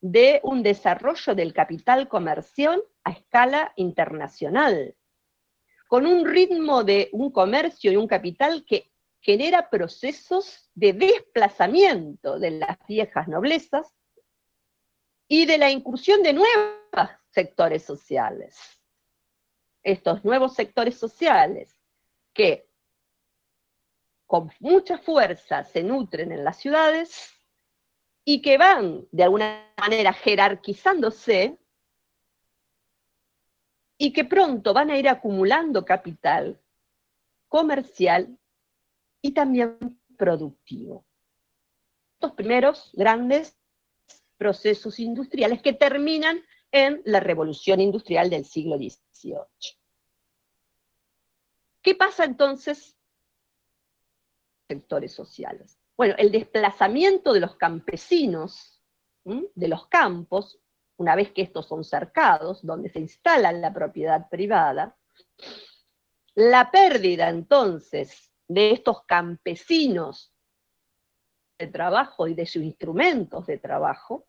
[0.00, 4.96] de un desarrollo del capital comercial a escala internacional,
[5.88, 8.89] con un ritmo de un comercio y un capital que
[9.20, 13.94] genera procesos de desplazamiento de las viejas noblezas
[15.28, 18.58] y de la incursión de nuevos sectores sociales.
[19.82, 21.80] Estos nuevos sectores sociales
[22.32, 22.68] que
[24.26, 27.30] con mucha fuerza se nutren en las ciudades
[28.24, 31.58] y que van de alguna manera jerarquizándose
[33.98, 36.60] y que pronto van a ir acumulando capital
[37.48, 38.39] comercial
[39.22, 39.78] y también
[40.16, 41.04] productivo.
[42.14, 43.56] Estos primeros grandes
[44.36, 46.42] procesos industriales que terminan
[46.72, 49.36] en la revolución industrial del siglo XVIII.
[51.82, 52.96] ¿Qué pasa entonces?
[54.68, 55.78] Sectores sociales.
[55.96, 58.80] Bueno, el desplazamiento de los campesinos
[59.24, 60.58] de los campos,
[60.96, 64.96] una vez que estos son cercados, donde se instala la propiedad privada,
[66.34, 70.34] la pérdida entonces de estos campesinos
[71.56, 74.26] de trabajo y de sus instrumentos de trabajo,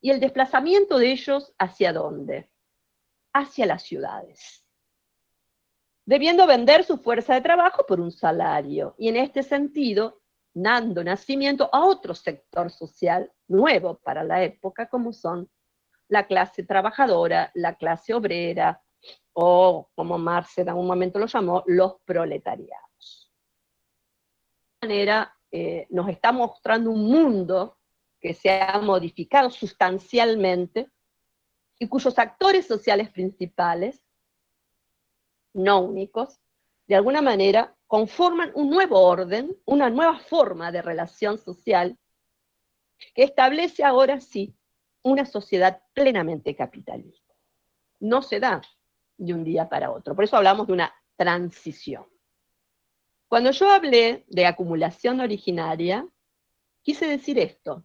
[0.00, 2.48] y el desplazamiento de ellos hacia dónde?
[3.32, 4.64] Hacia las ciudades.
[6.04, 8.94] Debiendo vender su fuerza de trabajo por un salario.
[8.98, 10.20] Y en este sentido,
[10.54, 15.50] dando nacimiento a otro sector social nuevo para la época, como son
[16.06, 18.80] la clase trabajadora, la clase obrera,
[19.32, 22.85] o como Marx en algún momento lo llamó, los proletariados.
[24.86, 27.76] Manera, eh, nos está mostrando un mundo
[28.20, 30.88] que se ha modificado sustancialmente
[31.76, 34.00] y cuyos actores sociales principales,
[35.54, 36.38] no únicos,
[36.86, 41.98] de alguna manera conforman un nuevo orden, una nueva forma de relación social
[43.12, 44.54] que establece ahora sí
[45.02, 47.34] una sociedad plenamente capitalista.
[47.98, 48.62] No se da
[49.16, 52.06] de un día para otro, por eso hablamos de una transición.
[53.28, 56.08] Cuando yo hablé de acumulación originaria,
[56.82, 57.84] quise decir esto,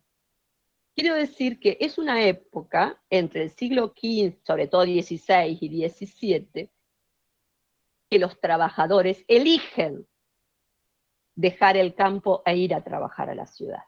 [0.93, 6.69] Quiero decir que es una época entre el siglo XV, sobre todo XVI y XVII,
[8.09, 10.05] que los trabajadores eligen
[11.33, 13.85] dejar el campo e ir a trabajar a la ciudad,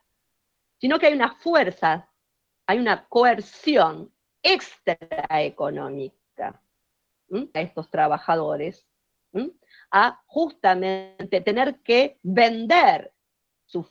[0.80, 2.10] sino que hay una fuerza,
[2.66, 6.62] hay una coerción extraeconómica
[7.54, 8.88] a estos trabajadores
[9.92, 13.14] a justamente tener que vender
[13.66, 13.88] su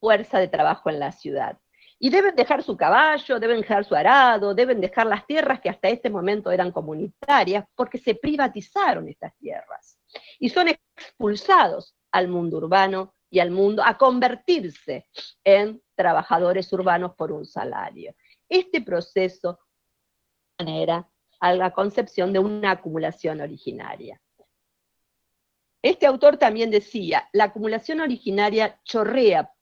[0.00, 1.58] fuerza de trabajo en la ciudad.
[1.98, 5.88] Y deben dejar su caballo, deben dejar su arado, deben dejar las tierras que hasta
[5.88, 9.98] este momento eran comunitarias, porque se privatizaron estas tierras.
[10.40, 15.06] Y son expulsados al mundo urbano y al mundo a convertirse
[15.44, 18.14] en trabajadores urbanos por un salario.
[18.48, 19.60] Este proceso
[20.58, 21.08] era
[21.40, 24.20] a la concepción de una acumulación originaria.
[25.82, 29.52] Este autor también decía, la acumulación originaria chorrea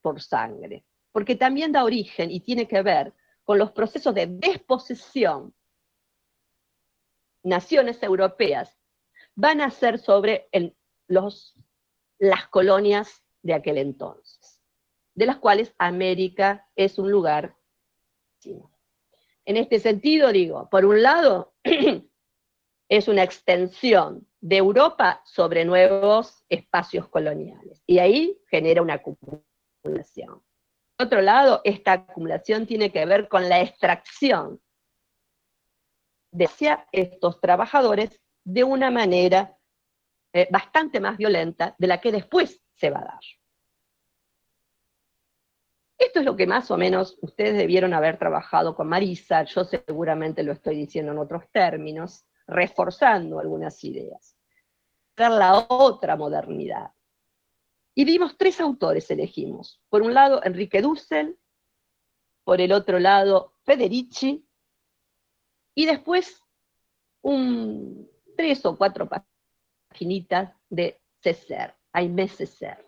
[0.00, 0.84] por sangre
[1.16, 5.54] porque también da origen y tiene que ver con los procesos de desposesión.
[7.42, 8.76] Naciones europeas
[9.34, 10.50] van a ser sobre
[11.08, 11.54] los,
[12.18, 14.60] las colonias de aquel entonces,
[15.14, 17.56] de las cuales América es un lugar.
[19.46, 21.54] En este sentido, digo, por un lado,
[22.90, 30.42] es una extensión de Europa sobre nuevos espacios coloniales, y ahí genera una acumulación
[30.98, 34.60] otro lado, esta acumulación tiene que ver con la extracción
[36.30, 36.48] de
[36.92, 39.56] estos trabajadores de una manera
[40.32, 43.20] eh, bastante más violenta de la que después se va a dar.
[45.98, 50.42] Esto es lo que más o menos ustedes debieron haber trabajado con Marisa, yo seguramente
[50.42, 54.35] lo estoy diciendo en otros términos, reforzando algunas ideas.
[55.16, 56.92] La otra modernidad,
[57.98, 59.80] y vimos tres autores, elegimos.
[59.88, 61.38] Por un lado, Enrique Dussel,
[62.44, 64.46] por el otro lado, Federici,
[65.74, 66.42] y después
[67.22, 68.06] un,
[68.36, 69.08] tres o cuatro
[69.90, 72.84] paginitas de César, Aimé César.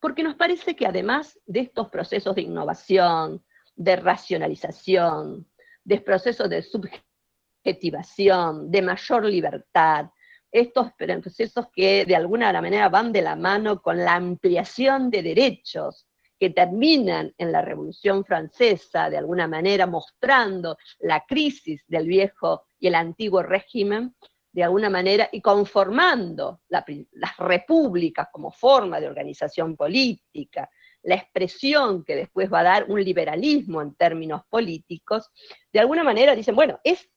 [0.00, 3.44] Porque nos parece que además de estos procesos de innovación,
[3.76, 5.48] de racionalización,
[5.84, 10.10] de procesos de subjetivación, de mayor libertad,
[10.54, 16.06] estos procesos que de alguna manera van de la mano con la ampliación de derechos
[16.38, 22.86] que terminan en la Revolución Francesa, de alguna manera mostrando la crisis del viejo y
[22.86, 24.14] el antiguo régimen,
[24.52, 30.70] de alguna manera, y conformando las repúblicas como forma de organización política,
[31.02, 35.32] la expresión que después va a dar un liberalismo en términos políticos,
[35.72, 37.10] de alguna manera dicen, bueno, es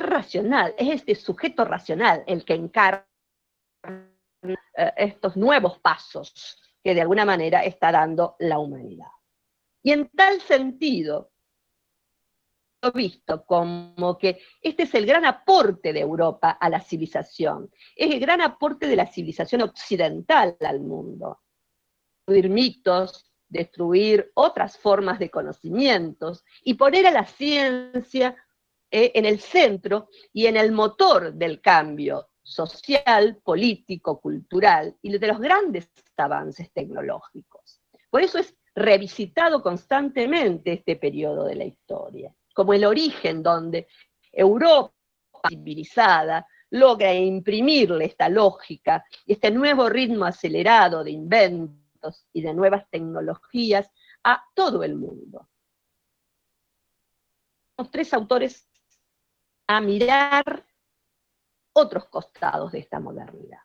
[0.00, 3.06] racional, es este sujeto racional el que encarna
[4.42, 9.08] eh, estos nuevos pasos que de alguna manera está dando la humanidad.
[9.82, 11.32] Y en tal sentido,
[12.82, 18.12] he visto como que este es el gran aporte de Europa a la civilización, es
[18.12, 21.40] el gran aporte de la civilización occidental al mundo.
[22.26, 28.36] Destruir mitos, destruir otras formas de conocimientos y poner a la ciencia
[28.90, 35.26] eh, en el centro y en el motor del cambio social, político, cultural y de
[35.26, 37.80] los grandes avances tecnológicos.
[38.10, 43.88] Por eso es revisitado constantemente este periodo de la historia, como el origen donde
[44.30, 44.92] Europa
[45.48, 53.90] civilizada logra imprimirle esta lógica, este nuevo ritmo acelerado de inventos y de nuevas tecnologías
[54.24, 55.48] a todo el mundo.
[57.78, 58.68] Los tres autores
[59.66, 60.66] a mirar
[61.72, 63.60] otros costados de esta modernidad.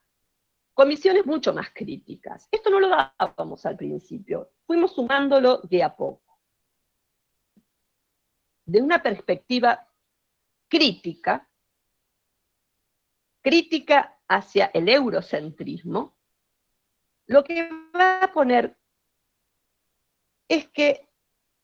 [0.74, 2.48] Comisiones mucho más críticas.
[2.52, 6.40] Esto no lo dábamos al principio, fuimos sumándolo de a poco.
[8.66, 9.88] De una perspectiva
[10.68, 11.50] crítica,
[13.42, 16.16] crítica hacia el eurocentrismo,
[17.26, 18.78] lo que va a poner
[20.48, 21.10] es que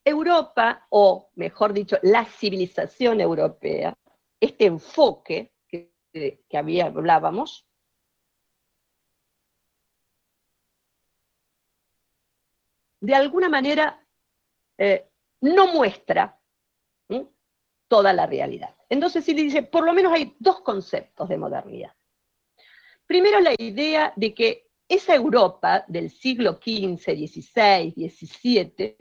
[0.04, 3.96] Europa, o mejor dicho, la civilización europea,
[4.46, 5.92] este enfoque que,
[6.54, 7.68] hablábamos,
[13.02, 14.04] de alguna manera
[14.78, 15.10] eh,
[15.42, 16.40] no muestra
[17.88, 18.76] toda la realidad.
[18.90, 21.94] Entonces, si dice, por lo menos hay dos conceptos de modernidad.
[23.06, 28.98] Primero, la idea de que esa Europa del siglo XV, XVI, XVII,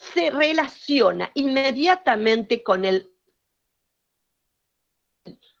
[0.00, 3.12] se relaciona inmediatamente con el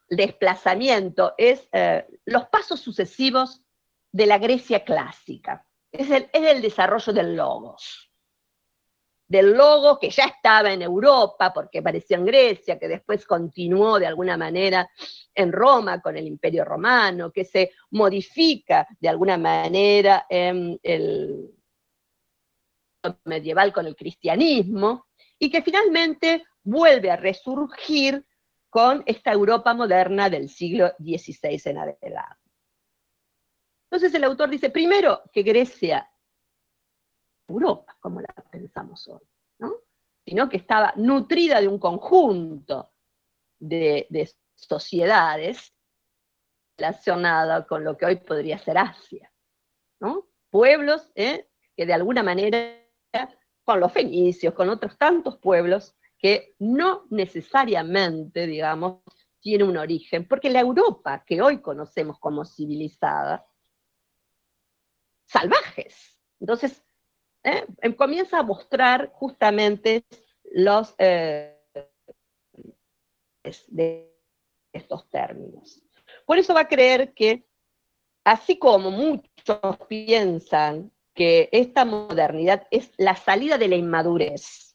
[0.08, 3.62] desplazamiento, es eh, los pasos sucesivos
[4.10, 5.66] de la Grecia clásica.
[5.92, 8.10] Es el, es el desarrollo del logos.
[9.28, 14.06] Del logo que ya estaba en Europa, porque apareció en Grecia, que después continuó de
[14.06, 14.90] alguna manera
[15.34, 21.54] en Roma con el Imperio Romano, que se modifica de alguna manera en el,
[23.24, 25.06] medieval con el cristianismo,
[25.38, 28.24] y que finalmente vuelve a resurgir
[28.68, 32.40] con esta Europa moderna del siglo XVI en adelante.
[33.90, 36.08] Entonces el autor dice, primero, que Grecia,
[37.48, 39.26] Europa, como la pensamos hoy,
[39.58, 39.72] ¿no?
[40.24, 42.92] sino que estaba nutrida de un conjunto
[43.58, 45.74] de, de sociedades
[46.78, 49.32] relacionadas con lo que hoy podría ser Asia.
[50.00, 50.28] ¿no?
[50.50, 51.48] Pueblos ¿eh?
[51.74, 52.79] que de alguna manera,
[53.64, 59.02] con los fenicios, con otros tantos pueblos, que no necesariamente, digamos,
[59.40, 63.46] tiene un origen, porque la Europa que hoy conocemos como civilizada,
[65.26, 66.18] salvajes.
[66.40, 66.82] Entonces,
[67.44, 67.66] ¿eh?
[67.80, 70.04] em, comienza a mostrar justamente
[70.52, 71.56] los eh,
[73.68, 74.14] de
[74.72, 75.82] estos términos.
[76.26, 77.46] Por eso va a creer que,
[78.24, 84.74] así como muchos piensan que esta modernidad es la salida de la inmadurez,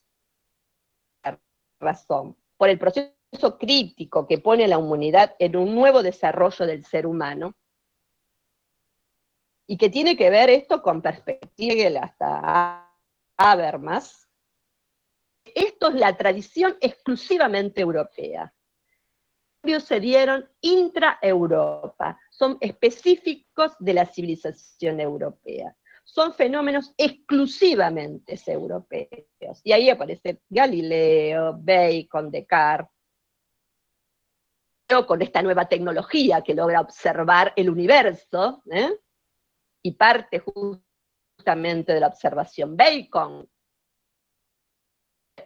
[1.79, 7.07] razón, por el proceso crítico que pone la humanidad en un nuevo desarrollo del ser
[7.07, 7.55] humano,
[9.65, 12.93] y que tiene que ver esto con perspectiva hasta
[13.37, 14.29] Habermas,
[15.45, 18.53] esto es la tradición exclusivamente europea.
[19.63, 25.75] Los se dieron intra-Europa, son específicos de la civilización europea
[26.05, 29.59] son fenómenos exclusivamente europeos.
[29.63, 32.93] Y ahí aparece Galileo, Bacon, Descartes,
[35.07, 38.91] con esta nueva tecnología que logra observar el universo, ¿eh?
[39.81, 43.49] y parte justamente de la observación Bacon,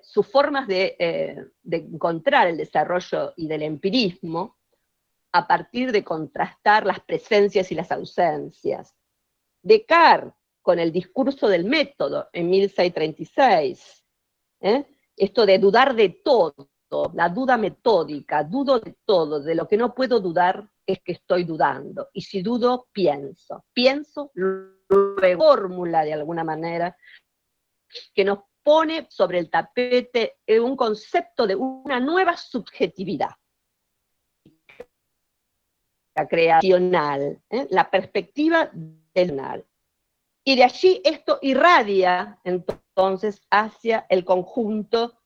[0.02, 4.58] sus formas de, eh, de encontrar el desarrollo y del empirismo
[5.32, 8.94] a partir de contrastar las presencias y las ausencias.
[9.62, 10.39] Descartes
[10.70, 14.06] con el discurso del método en 1636.
[14.62, 14.86] ¿eh?
[15.18, 16.70] Esto de dudar de todo,
[17.16, 21.44] la duda metódica, dudo de todo, de lo que no puedo dudar es que estoy
[21.44, 22.10] dudando.
[22.14, 23.66] Y si dudo, pienso.
[23.74, 26.96] Pienso, luego fórmula de alguna manera
[28.14, 33.32] que nos pone sobre el tapete un concepto de una nueva subjetividad
[36.30, 37.66] creacional, ¿eh?
[37.72, 39.66] la perspectiva del.
[40.50, 45.22] Y de allí esto irradia entonces hacia el conjunto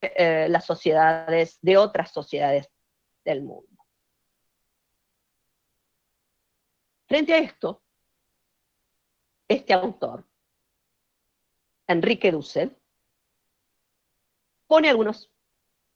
[0.00, 2.70] de eh, las sociedades, de otras sociedades
[3.24, 3.84] del mundo.
[7.08, 7.82] Frente a esto,
[9.48, 10.24] este autor,
[11.88, 12.78] Enrique Dussel,
[14.68, 15.32] pone algunos,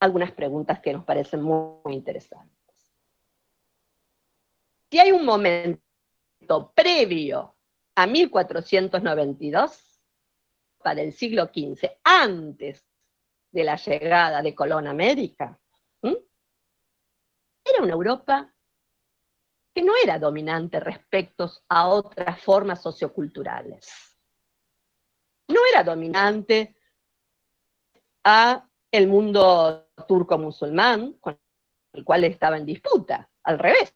[0.00, 2.92] algunas preguntas que nos parecen muy interesantes.
[4.90, 7.54] Si hay un momento previo
[7.94, 10.00] a 1492,
[10.78, 12.84] para el siglo XV, antes
[13.50, 15.58] de la llegada de Colón a América,
[17.64, 18.52] era una Europa
[19.74, 23.88] que no era dominante respecto a otras formas socioculturales.
[25.48, 26.76] No era dominante
[28.24, 31.38] a el mundo turco-musulmán, con
[31.92, 33.94] el cual estaba en disputa, al revés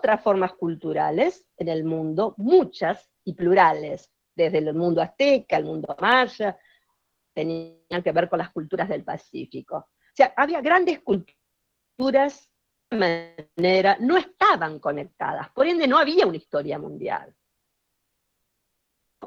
[0.00, 5.94] otras formas culturales en el mundo, muchas y plurales, desde el mundo azteca, el mundo
[6.00, 6.58] maya,
[7.34, 9.76] tenían que ver con las culturas del Pacífico.
[9.76, 12.50] O sea, había grandes culturas
[12.90, 17.34] de manera, no estaban conectadas, por ende no había una historia mundial.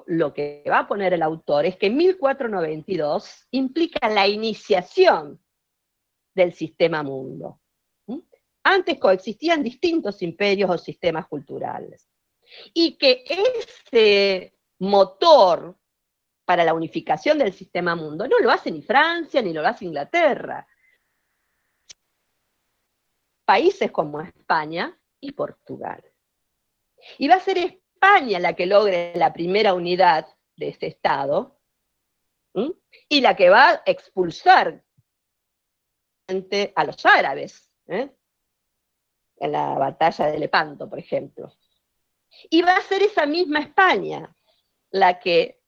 [0.08, 5.40] Lo que va a poner el autor es que 1492 implica la iniciación
[6.34, 7.60] del sistema mundo.
[8.64, 12.10] Antes coexistían distintos imperios o sistemas culturales.
[12.74, 15.78] Y que ese motor
[16.46, 20.68] para la unificación del sistema mundo no lo hace ni Francia ni lo hace Inglaterra.
[23.46, 26.04] Países como España y Portugal.
[27.18, 31.60] Y va a ser España la que logre la primera unidad de ese Estado
[33.10, 34.84] y la que va a expulsar
[36.76, 37.70] a los árabes.
[37.88, 38.10] ¿eh?
[39.38, 41.54] En la batalla de Lepanto, por ejemplo.
[42.50, 44.36] Y va a ser esa misma España
[44.92, 45.62] la que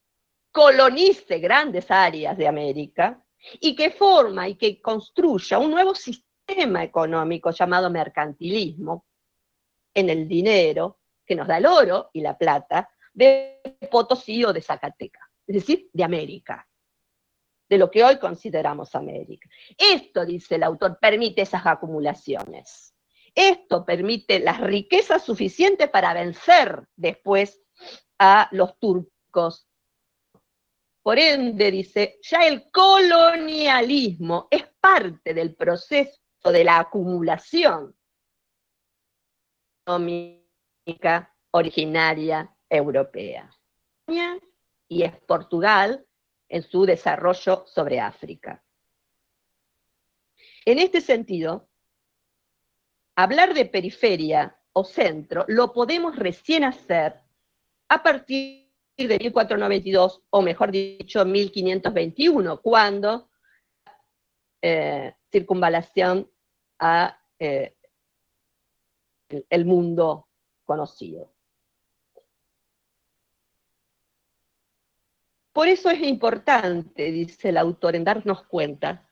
[0.52, 3.22] colonice grandes áreas de América
[3.60, 9.06] y que forma y que construya un nuevo sistema económico llamado mercantilismo
[9.94, 13.62] en el dinero que nos da el oro y la plata de
[13.92, 16.68] Potosí o de Zacateca, es decir, de América,
[17.68, 19.50] de lo que hoy consideramos América.
[19.78, 22.95] Esto, dice el autor, permite esas acumulaciones.
[23.36, 27.62] Esto permite las riquezas suficientes para vencer después
[28.18, 29.68] a los turcos.
[31.04, 37.94] Por ende, dice, ya el colonialismo es parte del proceso de la acumulación
[39.86, 43.54] económica originaria europea.
[44.88, 46.06] Y es Portugal
[46.48, 48.64] en su desarrollo sobre África.
[50.64, 51.68] En este sentido,
[53.16, 57.22] hablar de periferia o centro lo podemos recién hacer
[57.88, 58.66] a partir
[58.98, 63.30] de 1492, o mejor dicho, 1521, cuando
[64.62, 66.30] eh, circunvalación
[66.80, 67.76] a eh,
[69.50, 70.30] el mundo
[70.64, 71.34] conocido.
[75.52, 79.10] Por eso es importante, dice el autor, en darnos cuenta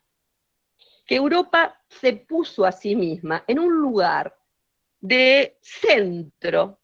[1.05, 4.35] que Europa se puso a sí misma en un lugar
[4.99, 6.79] de centro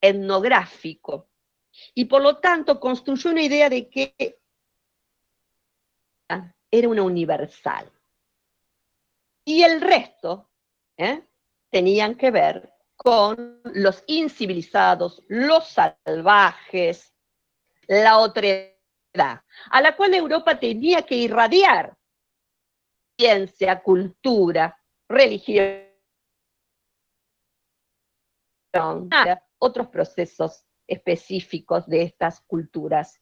[0.00, 1.28] etnográfico
[1.94, 4.38] y por lo tanto construyó una idea de que
[6.70, 7.90] era una universal.
[9.44, 10.50] Y el resto
[10.96, 11.22] ¿eh?
[11.70, 17.14] tenían que ver con los incivilizados, los salvajes,
[17.86, 21.97] la otredad, a la cual Europa tenía que irradiar
[23.18, 25.82] ciencia, cultura, religión,
[29.58, 33.20] otros procesos específicos de estas culturas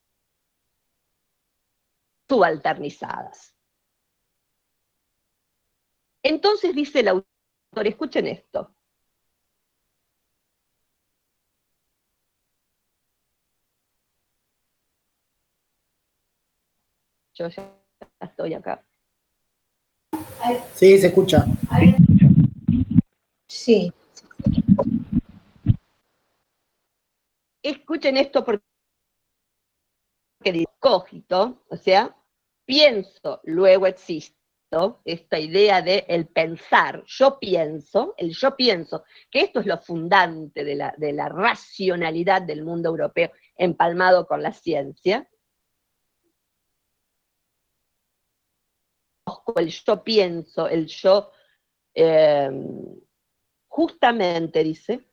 [2.28, 3.54] subalternizadas.
[6.22, 8.74] Entonces dice el autor, escuchen esto.
[17.34, 17.72] Yo ya
[18.20, 18.84] estoy acá.
[20.74, 21.44] Sí, se escucha.
[23.46, 23.92] Sí.
[27.62, 28.62] Escuchen esto porque
[30.78, 32.14] cogito, o sea,
[32.64, 39.60] pienso, luego existo, esta idea de el pensar, yo pienso, el yo pienso, que esto
[39.60, 45.28] es lo fundante de la, de la racionalidad del mundo europeo empalmado con la ciencia,
[49.54, 51.30] el yo pienso, el yo,
[51.94, 52.50] eh,
[53.68, 55.08] justamente dice,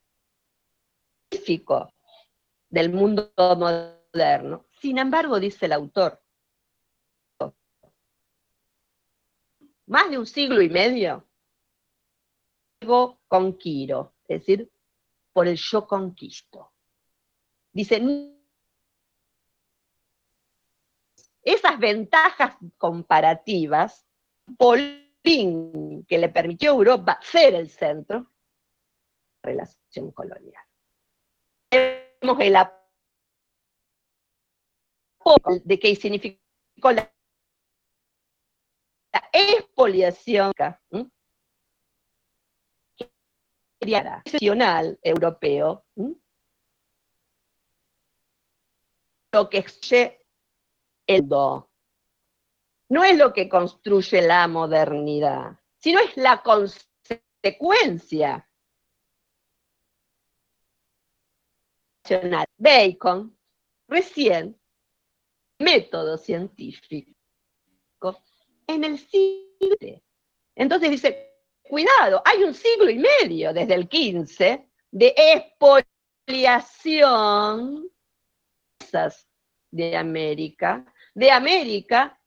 [2.70, 4.66] del mundo moderno.
[4.82, 6.22] Sin embargo, dice el autor,
[9.86, 11.28] más de un siglo y medio,
[13.28, 14.72] con Quiro, es decir,
[15.32, 16.72] por el yo conquisto.
[17.72, 18.02] Dice,
[21.44, 24.06] esas ventajas comparativas,
[24.58, 28.32] Polín, que le permitió a Europa ser el centro,
[29.44, 30.64] de la relación colonial.
[31.72, 32.56] Vemos el
[35.64, 37.10] de qué significó la,
[39.32, 40.52] expoliación
[43.82, 45.86] nacional europeo,
[49.32, 49.58] lo que
[51.08, 51.70] el do.
[52.94, 58.48] No es lo que construye la modernidad, sino es la consecuencia.
[62.56, 63.36] Bacon,
[63.88, 64.62] recién,
[65.58, 67.16] método científico,
[68.68, 70.04] en el siglo.
[70.54, 71.34] Entonces dice,
[71.64, 75.16] cuidado, hay un siglo y medio desde el 15 de
[76.28, 77.90] expoliación
[79.72, 82.20] de América de América,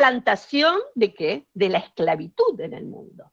[0.00, 1.46] plantación de qué?
[1.52, 3.30] De la esclavitud en el mundo.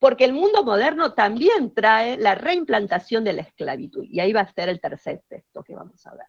[0.00, 4.04] Porque el mundo moderno también trae la reimplantación de la esclavitud.
[4.10, 6.26] Y ahí va a ser el tercer texto que vamos a ver.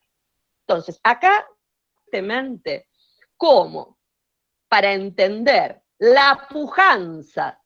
[0.68, 1.44] Entonces, acá,
[2.12, 2.88] temente,
[3.36, 3.98] cómo
[4.70, 7.60] para entender la pujanza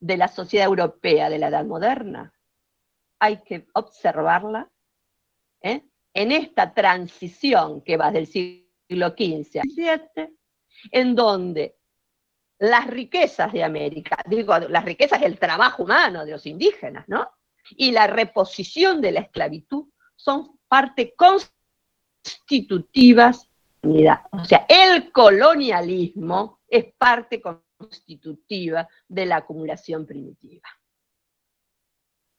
[0.00, 2.30] de la sociedad europea de la edad moderna,
[3.20, 4.70] hay que observarla
[5.62, 5.82] ¿eh?
[6.12, 8.63] en esta transición que va del siglo
[9.00, 10.36] XV al XVII,
[10.90, 11.76] en donde
[12.58, 17.30] las riquezas de América, digo, las riquezas del trabajo humano de los indígenas, ¿no?
[17.70, 19.86] Y la reposición de la esclavitud
[20.16, 23.48] son parte constitutivas
[24.30, 30.66] o sea, el colonialismo es parte constitutiva de la acumulación primitiva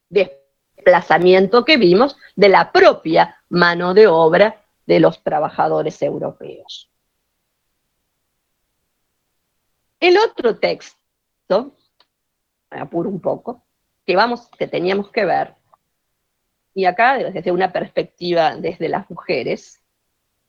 [0.10, 6.92] desplazamiento que vimos de la propia mano de obra de los trabajadores europeos.
[10.00, 11.76] El otro texto,
[12.70, 13.64] me apuro un poco,
[14.06, 15.56] que, vamos, que teníamos que ver,
[16.74, 19.82] y acá desde una perspectiva desde las mujeres,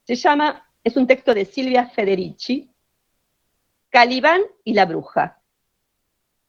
[0.03, 2.69] se llama, es un texto de Silvia Federici,
[3.89, 5.41] Calibán y la bruja.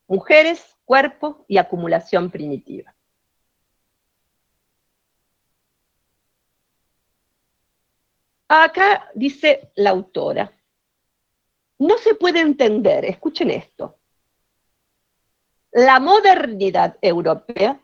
[0.07, 2.93] Mujeres, cuerpo y acumulación primitiva.
[8.51, 10.51] Acá dice la autora,
[11.77, 13.99] no se puede entender, escuchen esto,
[15.71, 17.79] la modernidad europea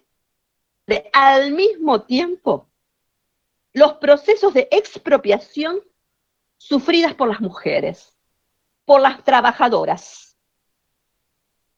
[0.87, 2.67] de al mismo tiempo
[3.73, 5.81] los procesos de expropiación
[6.57, 8.17] sufridas por las mujeres,
[8.85, 10.35] por las trabajadoras,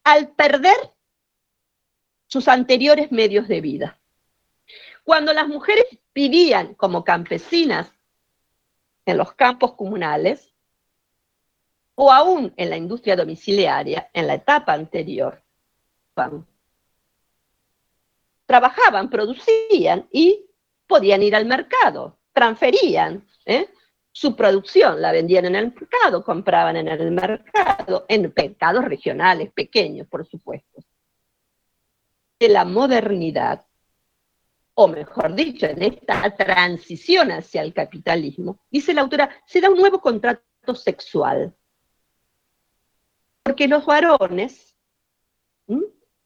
[0.05, 0.77] al perder
[2.27, 3.99] sus anteriores medios de vida.
[5.03, 7.91] Cuando las mujeres vivían como campesinas
[9.08, 10.53] en los campos comunales
[11.95, 15.41] o aún en la industria domiciliaria en la etapa anterior,
[18.45, 20.45] trabajaban, producían y
[20.86, 23.70] podían ir al mercado, transferían ¿eh?
[24.12, 30.08] su producción, la vendían en el mercado, compraban en el mercado, en mercados regionales, pequeños,
[30.08, 30.82] por supuesto.
[32.39, 33.66] De la modernidad,
[34.80, 39.80] o mejor dicho, en esta transición hacia el capitalismo, dice la autora, se da un
[39.80, 41.55] nuevo contrato sexual.
[43.41, 44.75] Porque los varones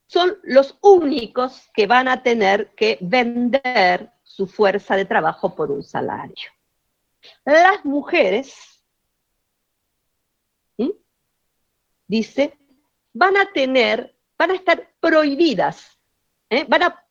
[0.06, 5.82] son los únicos que van a tener que vender su fuerza de trabajo por un
[5.82, 6.50] salario.
[7.46, 8.84] Las mujeres,
[12.06, 12.58] dice,
[13.14, 15.98] van a tener, van a estar prohibidas,
[16.50, 16.66] ¿eh?
[16.68, 17.01] van a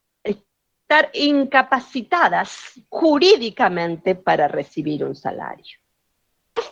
[0.92, 5.78] estar incapacitadas jurídicamente para recibir un salario.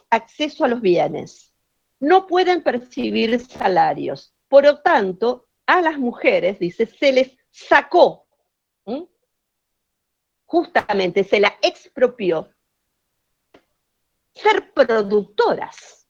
[0.10, 1.54] Acceso a los bienes.
[2.02, 4.34] No pueden percibir salarios.
[4.50, 8.28] Por lo tanto, a las mujeres, dice, se les sacó,
[10.46, 12.50] justamente se la expropió,
[14.34, 16.10] ser productoras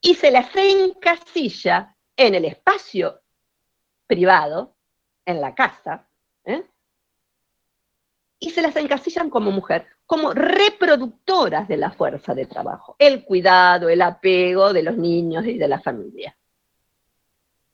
[0.00, 3.22] y se las encasilla en el espacio
[4.06, 4.76] privado,
[5.24, 6.08] en la casa,
[6.44, 6.62] ¿eh?
[8.42, 13.88] Y se las encasillan como mujer, como reproductoras de la fuerza de trabajo, el cuidado,
[13.88, 16.36] el apego de los niños y de la familia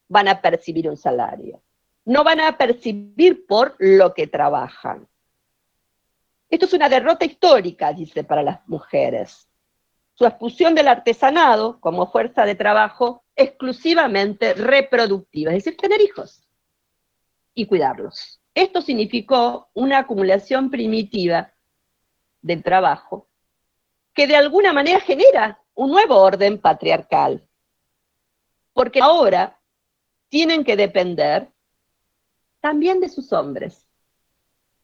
[0.09, 1.63] van a percibir un salario.
[2.05, 5.09] No van a percibir por lo que trabajan.
[6.51, 9.49] Esto es una derrota histórica, dice, para las mujeres.
[10.13, 16.47] Su expulsión del artesanado como fuerza de trabajo exclusivamente reproductiva, es decir, tener hijos
[17.55, 18.38] y cuidarlos.
[18.59, 21.55] Esto significó una acumulación primitiva
[22.43, 23.29] del trabajo
[24.13, 27.47] que de alguna manera genera un nuevo orden patriarcal.
[28.73, 29.61] Porque ahora
[30.29, 31.53] tienen que depender
[32.59, 33.87] también de sus hombres.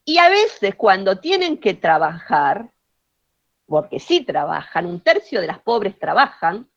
[0.05, 2.71] Y a veces cuando tienen que trabajar,
[3.67, 6.71] porque sí trabajan, un tercio de las pobres trabajan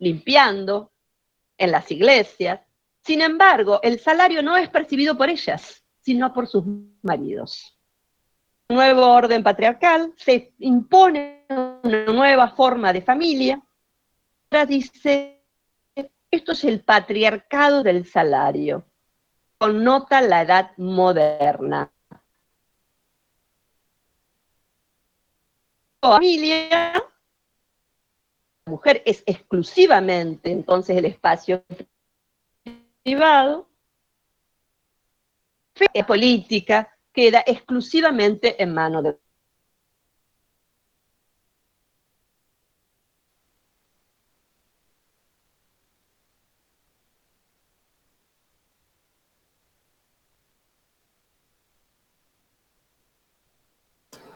[0.00, 0.90] limpiando
[1.56, 2.58] en las iglesias,
[3.04, 6.64] sin embargo, el salario no es percibido por ellas, sino por sus
[7.02, 7.76] maridos.
[8.68, 13.60] Nuevo orden patriarcal, se impone una nueva forma de familia.
[14.50, 15.40] Ahora dice
[16.30, 18.84] esto es el patriarcado del salario.
[19.58, 21.92] Connota la edad moderna.
[26.00, 26.92] Familia,
[28.64, 31.64] la mujer es exclusivamente entonces el espacio
[33.02, 33.69] privado.
[35.80, 39.18] Fe política queda exclusivamente en manos de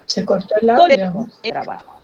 [0.06, 1.28] Se cortó el audio.
[1.42, 2.00] trabajo.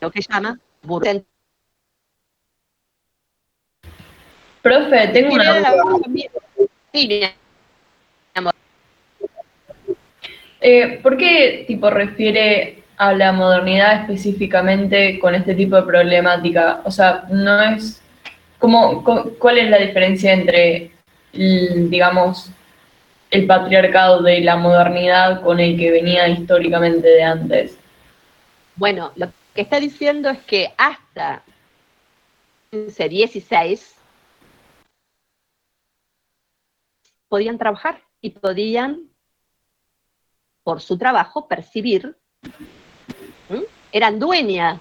[0.00, 1.26] Lo que llama burden.
[4.62, 7.34] Profe, tengo una duda.
[10.60, 16.82] Eh, ¿Por qué tipo refiere a la modernidad específicamente con este tipo de problemática?
[16.84, 18.02] O sea, no es
[18.58, 19.02] como
[19.38, 20.92] cuál es la diferencia entre
[21.32, 22.50] digamos
[23.30, 27.78] el patriarcado de la modernidad con el que venía históricamente de antes.
[28.76, 31.42] Bueno, lo que está diciendo es que hasta
[32.72, 33.94] 16
[37.30, 39.08] podían trabajar y podían,
[40.62, 42.16] por su trabajo, percibir,
[43.92, 44.80] eran dueñas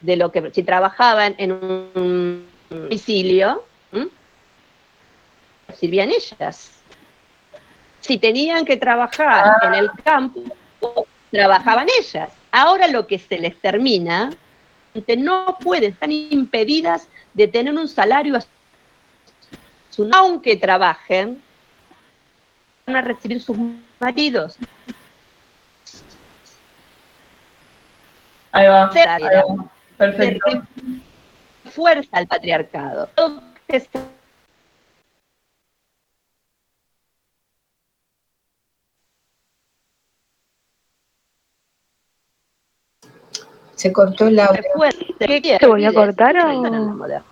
[0.00, 3.64] de lo que, si trabajaban en un domicilio,
[5.66, 6.70] percibían ellas.
[8.00, 10.44] Si tenían que trabajar en el campo,
[11.30, 12.30] trabajaban ellas.
[12.52, 14.30] Ahora lo que se les termina
[15.16, 18.38] no pueden, están impedidas de tener un salario,
[20.12, 21.42] aunque trabajen,
[22.96, 23.56] a recibir sus
[24.00, 24.56] maridos.
[28.52, 28.90] Ahí va.
[28.90, 29.70] Ahí va.
[29.96, 30.62] Perfecto.
[31.70, 33.08] Fuerza al patriarcado.
[43.74, 44.60] Se cortó el audio.
[45.18, 47.28] ¿Te voy a cortar o...?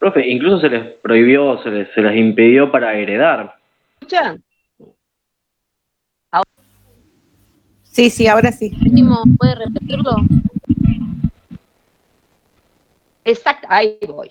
[0.00, 3.54] Profe, incluso se les prohibió, se les, se les impidió para heredar.
[4.00, 4.42] ¿Escuchan?
[7.82, 8.70] Sí, sí, ahora sí.
[9.38, 10.12] ¿Puede repetirlo?
[13.24, 14.30] Exacto, ahí voy.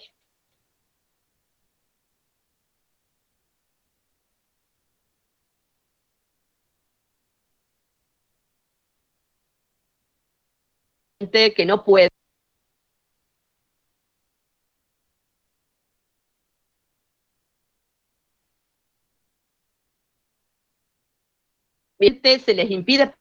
[11.55, 12.09] que no puede
[21.99, 23.13] se les impide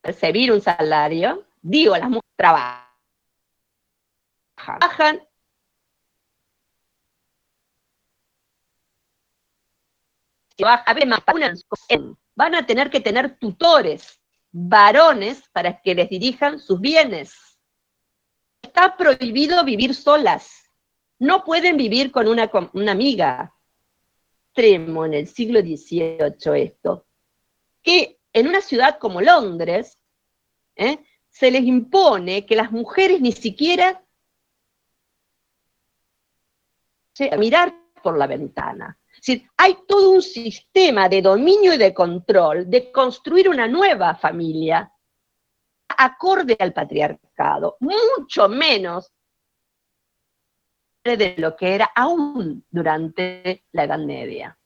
[0.00, 2.86] percibir un salario, digo, las mujeres trabajan,
[12.34, 14.20] van a tener que tener tutores
[14.52, 17.58] varones para que les dirijan sus bienes.
[18.62, 20.50] Está prohibido vivir solas.
[21.18, 23.54] No pueden vivir con una, una amiga.
[24.48, 27.06] Extremo en el siglo XVIII esto.
[27.82, 29.98] Que en una ciudad como Londres
[30.76, 30.98] ¿eh?
[31.28, 34.04] se les impone que las mujeres ni siquiera
[37.30, 39.00] a mirar por la ventana
[39.56, 44.92] hay todo un sistema de dominio y de control de construir una nueva familia
[45.88, 49.12] acorde al patriarcado, mucho menos
[51.04, 54.56] de lo que era aún durante la Edad Media.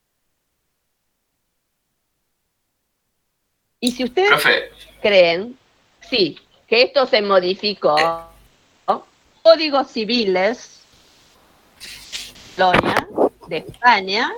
[3.85, 4.31] Y si ustedes
[5.03, 5.59] creen,
[6.09, 8.31] sí, que esto se modificó,
[9.43, 10.81] códigos civiles,
[13.47, 14.33] de España,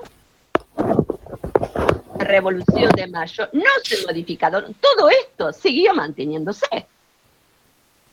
[2.18, 4.74] la Revolución de Mayo, no se modificaron.
[4.80, 6.88] Todo esto siguió manteniéndose.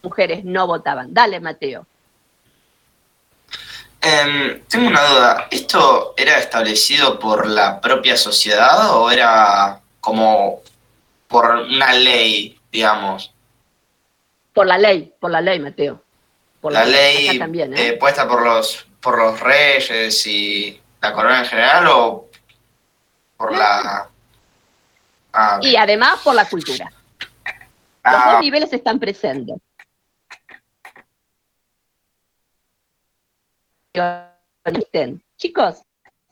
[0.03, 1.15] Mujeres no votaban.
[1.15, 1.87] Dale, Mateo.
[3.99, 5.47] Em, tengo una duda.
[5.49, 10.61] ¿Esto era establecido por la propia sociedad o era como
[11.33, 13.33] por una ley, digamos?
[14.53, 16.03] Por la ley, por la ley, Mateo.
[16.61, 17.87] Por la, ley, también, ¿eh?
[17.87, 22.29] Eh, puesta por los por los reyes y la corona en general o
[23.35, 24.09] por la...
[25.33, 26.85] Ah, y además por la cultura.
[26.85, 28.39] Los dos ah.
[28.39, 29.57] niveles están presentes.
[35.35, 35.81] Chicos,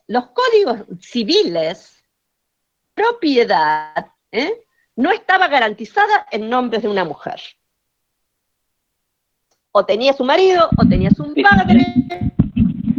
[0.07, 2.01] los códigos civiles,
[2.93, 4.63] propiedad, ¿eh?
[4.95, 7.41] No estaba garantizada en nombres de una mujer.
[9.71, 11.85] O tenía su marido, o tenía su padre,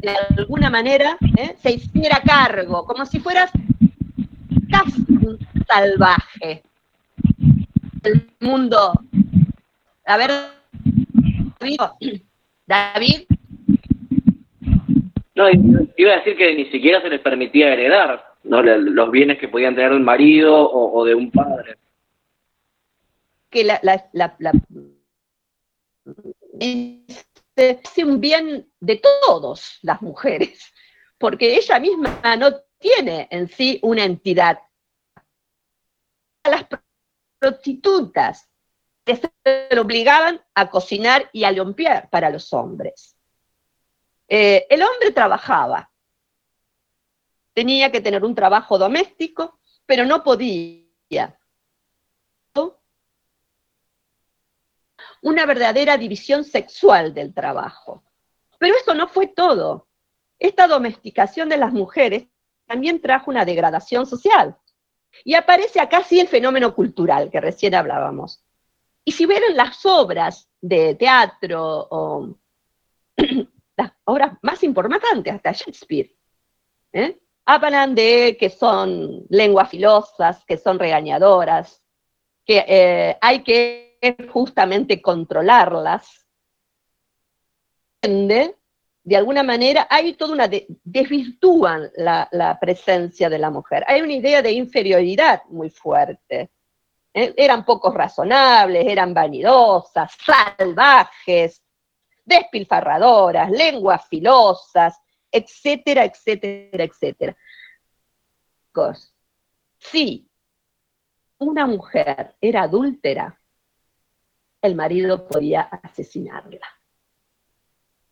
[0.02, 1.54] de alguna manera ¿eh?
[1.62, 3.50] se hiciera cargo, como si fueras
[4.70, 6.62] casi un salvaje.
[8.02, 8.92] El mundo.
[10.06, 10.30] A ver,
[12.66, 13.26] David.
[15.34, 15.48] No,
[15.96, 19.92] iba a decir que ni siquiera se les permitía heredar los bienes que podían tener
[19.92, 21.76] un marido o, de un padre.
[23.50, 24.52] Que la, la, la,
[27.56, 30.72] es un bien de todos las mujeres,
[31.18, 34.58] porque ella misma no tiene en sí una entidad.
[36.44, 36.66] Las
[37.38, 38.48] prostitutas
[39.04, 43.16] que se obligaban a cocinar y a limpiar para los hombres.
[44.28, 45.91] Eh, el hombre trabajaba,
[47.54, 50.82] tenía que tener un trabajo doméstico, pero no podía
[55.22, 58.02] una verdadera división sexual del trabajo.
[58.58, 59.88] Pero eso no fue todo.
[60.38, 62.26] Esta domesticación de las mujeres
[62.66, 64.56] también trajo una degradación social.
[65.24, 68.44] Y aparece acá sí el fenómeno cultural que recién hablábamos.
[69.04, 72.36] Y si vieron las obras de teatro
[73.76, 76.14] las obras más importantes, hasta Shakespeare,
[76.92, 77.18] ¿eh?
[77.44, 81.82] Hablan de que son lenguas filosas, que son regañadoras,
[82.44, 83.98] que eh, hay que
[84.32, 86.26] justamente controlarlas,
[88.02, 93.84] de alguna manera hay toda una, desvirtúan la, presencia de la mujer.
[93.86, 96.50] Hay una idea de inferioridad muy fuerte.
[97.14, 97.34] ¿eh?
[97.36, 101.62] eran pocos razonables, eran vanidosas, salvajes,
[102.24, 105.00] despilfarradoras, lenguas filosas,
[105.32, 107.36] etcétera, etcétera, etcétera.
[109.78, 110.28] Si
[111.38, 113.38] una mujer era adúltera,
[114.60, 116.66] el marido podía asesinarla.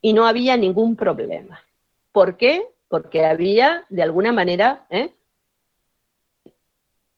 [0.01, 1.61] Y no había ningún problema.
[2.11, 2.67] ¿Por qué?
[2.89, 5.15] Porque había, de alguna manera, ¿eh?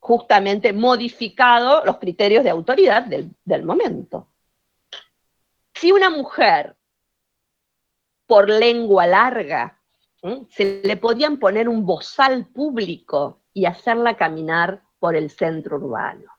[0.02, 4.26] justamente modificado los criterios de autoridad del, momento.
[5.72, 6.76] Si una mujer,
[8.26, 9.78] por lengua larga,
[10.50, 16.30] se le podían poner un bozal público y hacerla caminar por el centro urbano.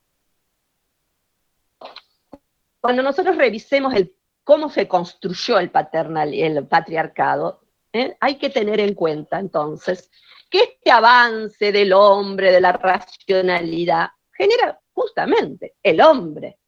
[2.80, 7.62] Cuando nosotros revisemos el, cómo se construyó el, paternal, el patriarcado,
[7.92, 8.16] ¿eh?
[8.20, 10.10] hay que tener en cuenta entonces
[10.50, 16.60] que este avance del hombre, de la racionalidad, genera justamente el hombre.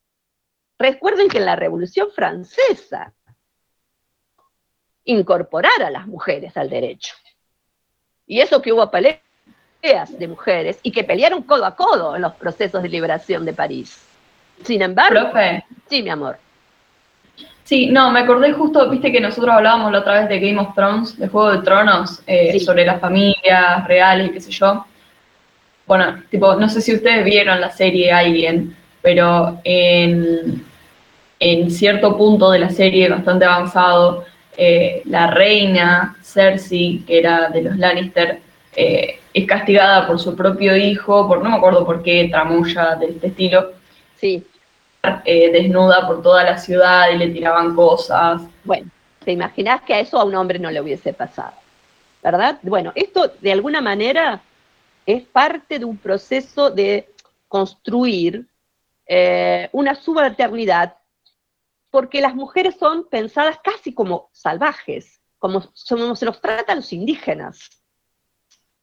[0.78, 3.14] Recuerden que en la Revolución Francesa
[5.06, 7.16] incorporar a las mujeres al derecho.
[8.28, 9.20] Y eso que hubo peleas
[10.18, 14.04] de mujeres y que pelearon codo a codo en los procesos de liberación de París.
[14.64, 15.32] Sin embargo,
[15.88, 16.38] sí, mi amor.
[17.64, 20.76] Sí, no, me acordé justo, viste que nosotros hablábamos la otra vez de Game of
[20.76, 24.86] Thrones, de Juego de Tronos, eh, sobre las familias reales y qué sé yo.
[25.88, 30.64] Bueno, tipo, no sé si ustedes vieron la serie Alguien, pero en,
[31.40, 34.26] en cierto punto de la serie, bastante avanzado,
[34.58, 38.42] eh, la reina Cersei, que era de los Lannister,
[38.76, 43.08] eh, es castigada por su propio hijo, por no me acuerdo por qué, tramulla de
[43.08, 43.72] este estilo.
[44.18, 44.46] Sí.
[45.24, 48.42] Eh, desnuda por toda la ciudad y le tiraban cosas.
[48.64, 48.90] Bueno,
[49.24, 51.54] te imaginas que a eso a un hombre no le hubiese pasado,
[52.24, 52.58] ¿verdad?
[52.64, 54.42] Bueno, esto de alguna manera
[55.06, 57.08] es parte de un proceso de
[57.48, 58.46] construir
[59.08, 60.96] eh, una subalternidad,
[61.96, 67.70] porque las mujeres son pensadas casi como salvajes, como, se los trata a los indígenas.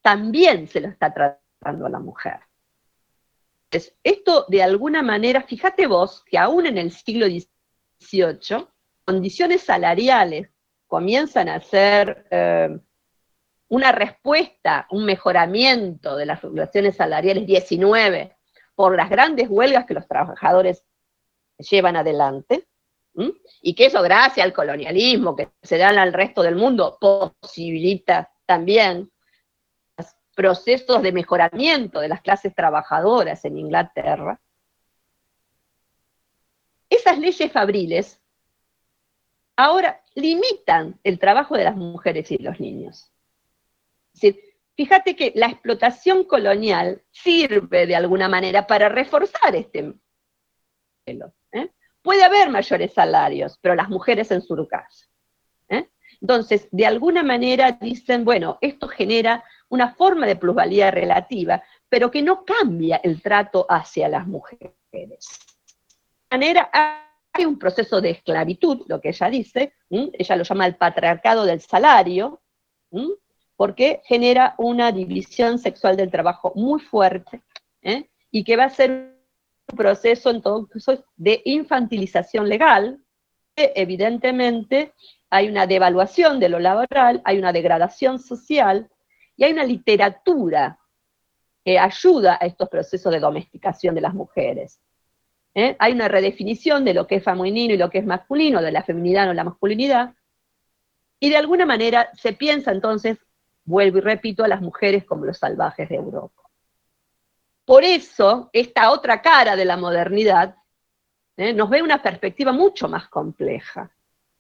[0.01, 2.41] También se lo está tratando a la mujer
[4.03, 8.67] esto de alguna manera, fíjate vos que aún en el siglo XVIII,
[9.05, 10.51] condiciones salariales
[10.87, 12.79] comienzan a ser eh,
[13.69, 18.37] una respuesta, un mejoramiento de las regulaciones salariales 19
[18.75, 20.85] por las grandes huelgas que los trabajadores
[21.59, 22.69] llevan adelante,
[23.15, 29.11] y que eso gracias al colonialismo que se dan al resto del mundo posibilita también
[30.35, 34.41] procesos de mejoramiento de las clases trabajadoras en Inglaterra,
[36.89, 38.21] esas leyes fabriles
[39.57, 43.11] ahora limitan el trabajo de las mujeres y los niños.
[44.75, 49.95] fíjate que la explotación colonial sirve de alguna manera para reforzar este
[51.07, 51.33] modelo.
[52.03, 55.07] Puede haber mayores salarios, pero las mujeres en su casa.
[55.69, 55.89] ¿eh?
[56.21, 62.23] Entonces, de alguna manera dicen, bueno, esto genera una forma de plusvalía relativa, pero que
[62.23, 64.75] no cambia el trato hacia las mujeres.
[64.91, 65.19] De
[66.31, 66.71] manera,
[67.33, 71.61] hay un proceso de esclavitud, lo que ella dice, ella lo llama el patriarcado del
[71.61, 72.43] salario,
[73.57, 77.43] porque genera una división sexual del trabajo muy fuerte
[77.83, 78.09] ¿eh?
[78.31, 79.12] y que va a ser
[79.77, 83.01] proceso entonces de infantilización legal,
[83.55, 84.93] que evidentemente
[85.31, 88.91] hay una devaluación de lo laboral, hay una degradación social,
[89.37, 90.79] y hay una literatura
[91.65, 94.81] que ayuda a estos procesos de domesticación de las mujeres.
[95.55, 95.77] ¿eh?
[95.79, 98.83] Hay una redefinición de lo que es femenino y lo que es masculino, de la
[98.83, 100.15] feminidad o la masculinidad,
[101.21, 103.19] y de alguna manera se piensa entonces,
[103.65, 106.42] vuelvo y repito, a las mujeres como los salvajes de Europa.
[107.73, 110.57] Por eso, esta otra cara de la modernidad
[111.39, 111.55] ¿eh?
[111.55, 113.91] nos ve una perspectiva mucho más compleja.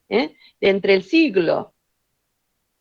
[0.06, 0.36] ¿eh?
[0.60, 1.72] Entre el siglo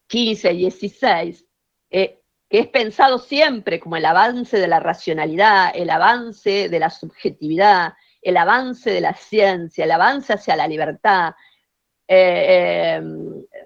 [0.09, 1.47] XV y XVI
[1.89, 2.19] eh,
[2.49, 7.93] que es pensado siempre como el avance de la racionalidad, el avance de la subjetividad,
[8.21, 11.33] el avance de la ciencia, el avance hacia la libertad,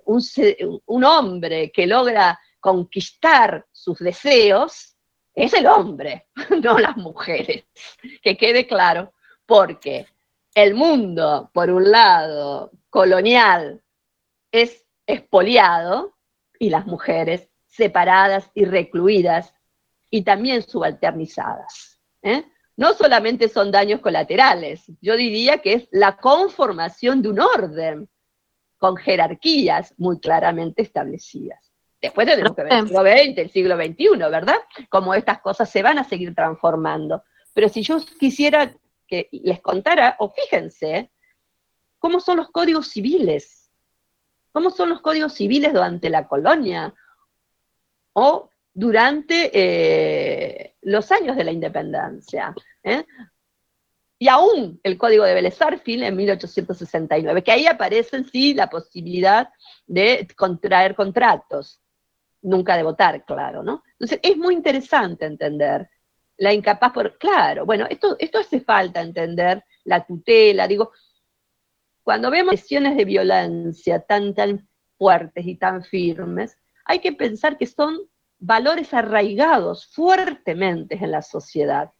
[0.05, 4.94] un, hombre que logra conquistar sus deseos,
[5.35, 6.27] es el hombre,
[6.63, 7.65] no las mujeres.
[8.23, 9.13] Que quede claro,
[9.45, 10.07] porque
[10.55, 13.83] el mundo, por un lado, colonial,
[14.51, 16.15] es expoliado
[16.57, 19.53] y las mujeres separadas y recluidas
[20.09, 21.99] y también subalternizadas.
[22.21, 22.45] ¿eh?
[22.77, 28.09] No solamente son daños colaterales, yo diría que es la conformación de un orden
[28.77, 31.64] con jerarquías muy claramente establecidas.
[32.05, 34.57] Después tenemos que ver el siglo XX, el siglo XXI, ¿verdad?
[34.89, 37.23] Como estas cosas se van a seguir transformando.
[37.53, 38.75] Pero si yo quisiera
[39.07, 41.11] que les contara, o fíjense,
[41.99, 43.71] cómo son los códigos civiles,
[44.51, 46.93] cómo son los códigos civiles durante la colonia
[48.13, 52.53] o durante eh, los años de la independencia.
[52.83, 53.05] ¿eh?
[54.17, 59.49] Y aún el código de Vélez en 1869, que ahí aparece sí la posibilidad
[59.87, 61.81] de contraer contratos,
[62.45, 63.83] nunca de votar, claro, ¿no?
[63.93, 65.89] Entonces es muy interesante entender
[66.37, 70.91] la incapaz por, claro, bueno, esto, esto hace falta entender, la tutela, digo,
[72.03, 74.67] cuando vemos lesiones de violencia tan, tan
[74.97, 77.99] fuertes y tan firmes, hay que pensar que son
[78.37, 81.91] valores arraigados fuertemente en la sociedad,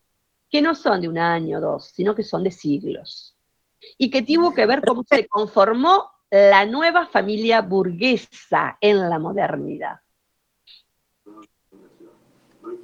[0.50, 3.36] que no son de un año o dos, sino que son de siglos,
[3.98, 10.00] y que tuvo que ver cómo se conformó la nueva familia burguesa en la modernidad.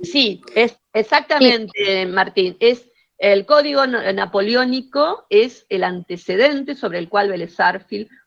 [0.03, 2.91] Sí, es exactamente, Martín, es
[3.21, 7.55] el código napoleónico es el antecedente sobre el cual Vélez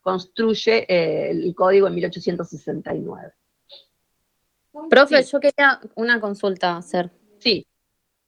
[0.00, 3.32] construye eh, el código en 1869.
[4.88, 7.10] Profe, yo quería una consulta hacer.
[7.40, 7.66] Sí.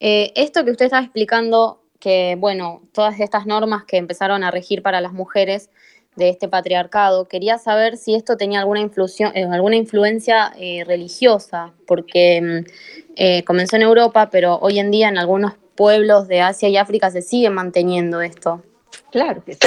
[0.01, 4.82] Eh, esto que usted estaba explicando, que bueno, todas estas normas que empezaron a regir
[4.82, 5.70] para las mujeres
[6.16, 10.52] de este patriarcado, quería saber si esto tenía alguna, eh, alguna influencia
[10.86, 16.68] religiosa, porque mm, comenzó en Europa, pero hoy en día en algunos pueblos de Asia
[16.68, 18.64] y África se sigue manteniendo esto.
[19.10, 19.60] Claro que sí.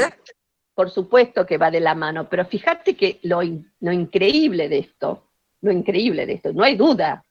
[0.74, 3.42] Por supuesto que va de la mano, pero fíjate que lo,
[3.80, 5.30] lo increíble de esto,
[5.62, 7.26] lo increíble de esto, no hay duda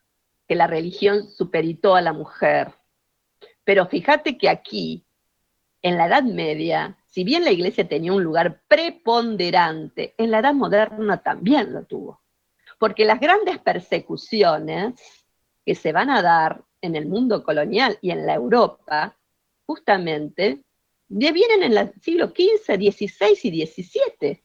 [0.46, 2.72] que la religión superitó a la mujer,
[3.64, 5.06] pero fíjate que aquí,
[5.82, 10.54] en la Edad Media, si bien la iglesia tenía un lugar preponderante, en la Edad
[10.54, 12.22] Moderna también lo tuvo.
[12.78, 14.94] Porque las grandes persecuciones
[15.66, 19.18] que se van a dar en el mundo colonial y en la Europa,
[19.66, 20.62] justamente,
[21.08, 24.44] vienen en el siglo XV, XVI y XVII.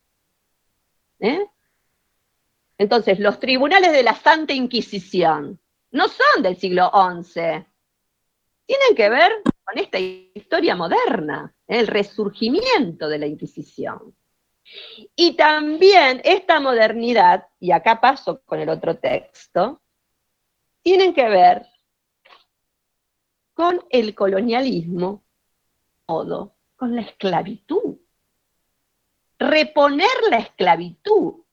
[1.19, 1.45] ¿eh?
[2.79, 5.59] Entonces, los tribunales de la Santa Inquisición
[5.91, 7.67] no son del siglo XI,
[8.65, 9.31] tienen que ver
[9.63, 11.53] con esta historia moderna.
[11.67, 14.15] El resurgimiento de la Inquisición.
[15.15, 19.81] Y también esta modernidad, y acá paso con el otro texto,
[20.81, 21.65] tienen que ver
[23.53, 25.23] con el colonialismo,
[26.05, 27.97] todo, con la esclavitud.
[29.37, 31.43] Reponer la esclavitud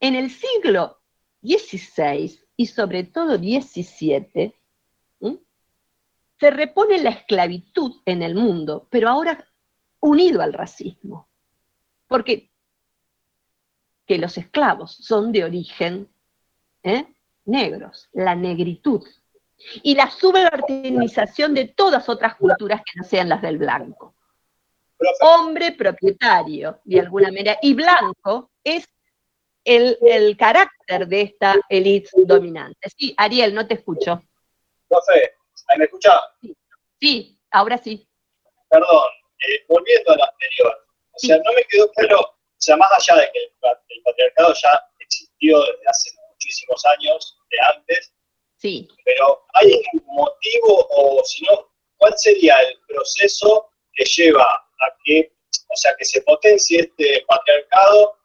[0.00, 1.00] en el siglo
[1.42, 4.54] XVI y sobre todo XVII,
[6.38, 9.46] se repone la esclavitud en el mundo, pero ahora
[10.00, 11.28] unido al racismo.
[12.06, 12.50] Porque
[14.06, 16.08] que los esclavos son de origen
[16.82, 17.06] ¿eh?
[17.46, 19.02] negros, la negritud
[19.82, 24.14] y la subalternización de todas otras culturas que no sean las del blanco.
[25.20, 28.86] Hombre propietario, de alguna manera, y blanco es
[29.64, 32.90] el, carácter de esta élite dominante.
[32.96, 34.22] Sí, Ariel, no te escucho.
[35.66, 36.20] Profe, ¿me escucha?
[37.00, 38.06] Sí, ahora sí.
[38.68, 39.08] Perdón,
[39.48, 43.20] eh, volviendo a lo anterior, o sea, no me quedó claro, o sea, más allá
[43.20, 48.14] de que el patriarcado ya existió desde hace muchísimos años, de antes,
[49.04, 55.32] pero ¿hay un motivo o si no, cuál sería el proceso que lleva a que,
[55.68, 58.16] o sea, que se potencie este patriarcado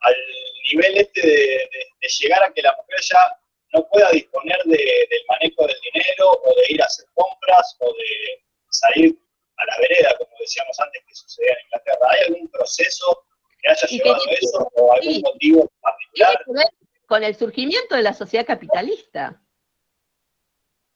[0.00, 0.14] al
[0.70, 1.70] nivel este de,
[2.20, 3.18] llegar a que la mujer ya
[3.76, 8.44] no pueda disponer del manejo del dinero o de ir a hacer compras o de
[8.70, 9.18] salir
[9.56, 12.08] a la vereda, como decíamos antes que sucedía en Inglaterra.
[12.10, 13.24] ¿Hay algún proceso
[13.60, 16.44] que haya llevado a eso o algún motivo particular?
[17.06, 19.40] Con el surgimiento de la sociedad capitalista.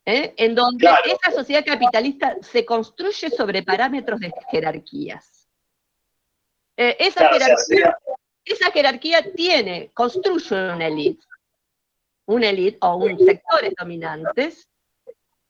[0.06, 0.34] ¿eh?
[0.38, 5.48] en donde esa sociedad capitalista se construye sobre parámetros de jerarquías.
[6.76, 7.98] Eh, esa, jerarquía,
[8.44, 11.22] esa jerarquía tiene, construye una élite,
[12.30, 14.68] una élite o un sectores dominantes,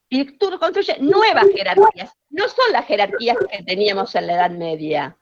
[0.09, 2.13] y construye nuevas jerarquías.
[2.31, 5.17] No son las jerarquías que teníamos en la Edad Media,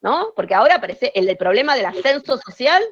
[0.00, 0.32] ¿no?
[0.34, 2.82] Porque ahora aparece el problema del ascenso social,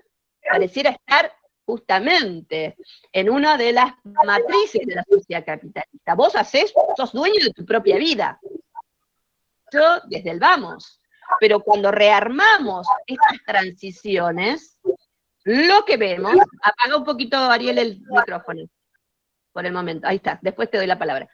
[0.48, 1.32] pareciera estar
[1.64, 2.76] justamente
[3.12, 6.14] en una de las matrices de la sociedad capitalista.
[6.14, 8.38] Vos haces, sos dueño de tu propia vida.
[9.72, 11.00] Yo desde el vamos.
[11.40, 14.78] Pero cuando rearmamos estas transiciones,
[15.46, 18.62] lo que vemos, apaga un poquito, Ariel, el micrófono,
[19.52, 21.28] por el momento, ahí está, después te doy la palabra.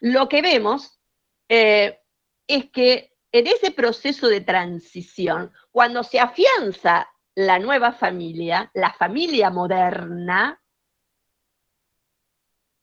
[0.00, 0.98] Lo que vemos
[1.46, 2.00] eh,
[2.46, 9.50] es que en ese proceso de transición, cuando se afianza la nueva familia, la familia
[9.50, 10.58] moderna,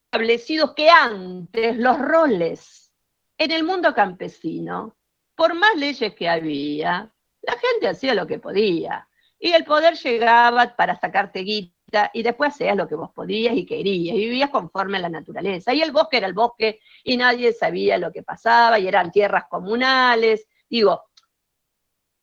[0.05, 2.93] establecidos que antes los roles
[3.39, 4.95] en el mundo campesino,
[5.33, 7.11] por más leyes que había,
[7.41, 9.07] la gente hacía lo que podía.
[9.43, 13.65] Y el poder llegaba para sacarte guita y después hacías lo que vos podías y
[13.65, 15.73] querías y vivías conforme a la naturaleza.
[15.73, 19.43] Y el bosque era el bosque y nadie sabía lo que pasaba y eran tierras
[19.49, 20.47] comunales.
[20.69, 21.03] Digo,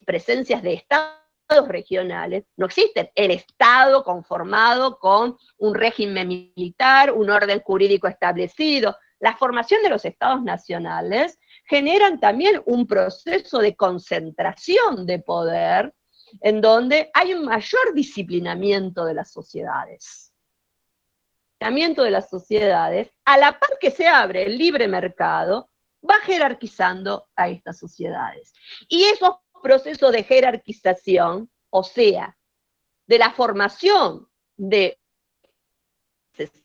[0.07, 3.11] presencias de estados regionales, no existen.
[3.15, 8.97] El Estado conformado con un régimen militar, un orden jurídico establecido.
[9.19, 15.93] La formación de los estados nacionales generan también un proceso de concentración de poder
[16.41, 20.33] en donde hay un mayor disciplinamiento de las sociedades.
[21.59, 25.71] Disciplinamiento de las sociedades, a la par que se abre el libre mercado,
[26.09, 28.53] va jerarquizando a estas sociedades.
[28.89, 32.37] Y esos procesos de jerarquización, o sea,
[33.07, 34.99] de la formación de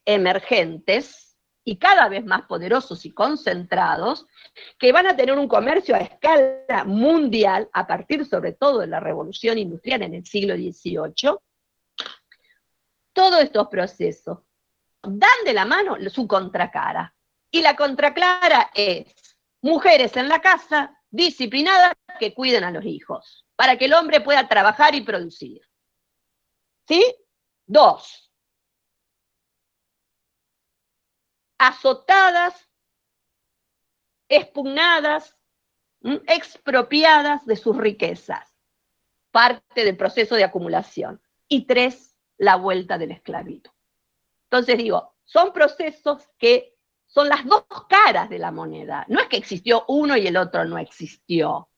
[0.06, 1.35] emergentes,
[1.68, 4.28] y cada vez más poderosos y concentrados,
[4.78, 9.00] que van a tener un comercio a escala mundial a partir sobre todo de la
[9.00, 11.38] revolución industrial en el siglo XVIII,
[13.12, 14.40] todos estos procesos
[15.02, 17.14] dan de la mano su contracara.
[17.50, 19.14] Y la contracara es
[19.62, 24.48] mujeres en la casa, disciplinadas, que cuiden a los hijos, para que el hombre pueda
[24.48, 25.62] trabajar y producir.
[26.88, 27.04] ¿Sí?
[27.66, 28.25] Dos,
[31.58, 32.70] azotadas,
[34.30, 35.36] expugnadas,
[36.28, 38.56] expropiadas de sus riquezas,
[39.32, 41.22] parte del proceso de acumulación.
[41.48, 43.72] Y tres, la vuelta del esclavitud.
[44.46, 46.76] Entonces digo, son procesos que
[47.06, 49.06] son las dos caras de la moneda.
[49.10, 51.70] No es que existió uno y el otro no existió,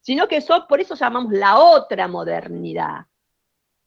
[0.00, 3.06] sino que son, por eso llamamos la otra modernidad.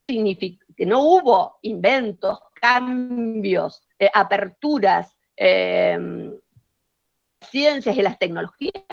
[0.07, 6.31] Significa que no hubo inventos, cambios, eh, aperturas, eh,
[7.41, 8.83] ciencias y las tecnologías.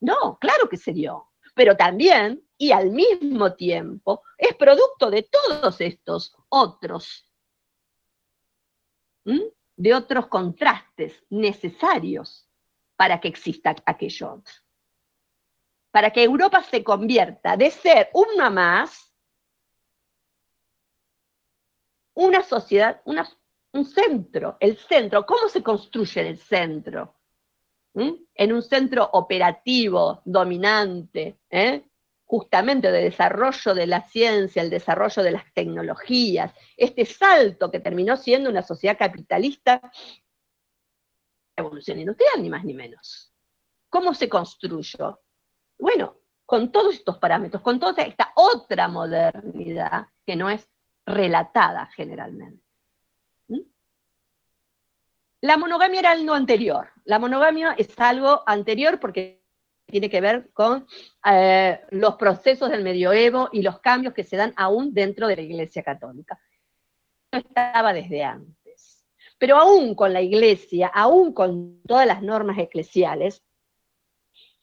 [0.00, 5.80] No, claro que se dio, pero también y al mismo tiempo es producto de todos
[5.80, 7.24] estos otros,
[9.24, 12.48] de otros contrastes necesarios
[12.96, 14.42] para que exista aquello
[15.92, 19.14] Para que Europa se convierta de ser una más,
[22.14, 23.28] una sociedad, una
[23.78, 27.14] un centro, el centro, ¿cómo se construye el centro?
[27.94, 28.10] ¿Mm?
[28.34, 31.84] En un centro operativo, dominante, ¿eh?
[32.24, 38.16] justamente de desarrollo de la ciencia, el desarrollo de las tecnologías, este salto que terminó
[38.16, 39.80] siendo una sociedad capitalista,
[41.56, 43.32] evolución industrial, ni más ni menos.
[43.88, 45.20] ¿Cómo se construyó?
[45.78, 50.68] Bueno, con todos estos parámetros, con toda esta otra modernidad que no es
[51.06, 52.67] relatada generalmente.
[55.40, 56.90] La monogamia era algo anterior.
[57.04, 59.44] La monogamia es algo anterior porque
[59.86, 60.86] tiene que ver con
[61.24, 65.42] eh, los procesos del medioevo y los cambios que se dan aún dentro de la
[65.42, 66.38] Iglesia Católica.
[67.32, 69.04] No estaba desde antes.
[69.38, 73.42] Pero aún con la Iglesia, aún con todas las normas eclesiales,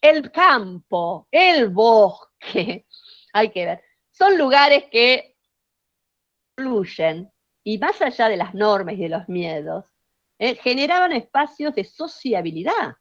[0.01, 2.85] el campo, el bosque,
[3.33, 5.35] hay que ver, son lugares que
[6.55, 7.31] fluyen
[7.63, 9.94] y más allá de las normas y de los miedos,
[10.37, 12.97] eh, generaban espacios de sociabilidad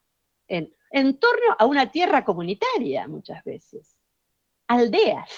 [0.47, 0.70] en,
[1.19, 3.97] torno a una tierra comunitaria muchas veces.
[4.69, 5.28] Aldeas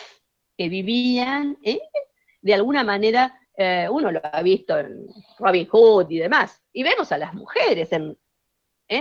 [0.59, 1.81] que vivían eh,
[2.43, 5.07] de alguna manera, eh, uno lo ha visto en
[5.39, 7.91] Robin Hood y demás, y vemos a las mujeres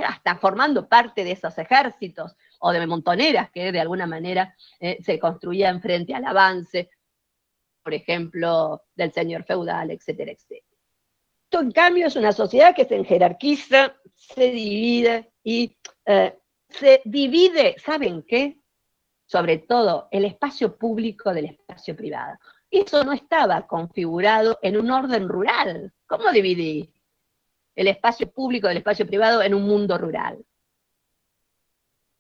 [0.04, 5.82] hasta formando parte de esos ejércitos o de montoneras que de alguna manera se construían
[5.82, 6.90] frente al avance,
[7.84, 10.65] por ejemplo, del señor feudal, etcétera, etcétera
[11.52, 16.38] en cambio, es una sociedad que se jerarquiza, se divide y eh,
[16.70, 18.60] se divide, ¿saben qué?
[19.26, 22.38] Sobre todo el espacio público del espacio privado.
[22.70, 25.94] Eso no estaba configurado en un orden rural.
[26.06, 26.92] ¿Cómo dividí
[27.76, 30.44] el espacio público del espacio privado en un mundo rural?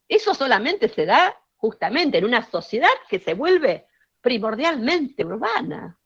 [0.07, 3.87] Eso solamente se da justamente en una sociedad que se vuelve
[4.21, 5.99] primordialmente urbana,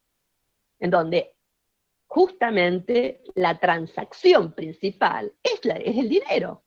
[0.80, 1.36] en donde
[2.10, 6.64] justamente la transacción principal es, el dinero.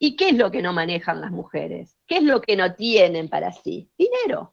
[0.00, 1.96] ¿Y qué es lo que no manejan las mujeres?
[2.08, 3.88] ¿Qué es lo que no tienen para sí?
[3.96, 4.52] Dinero.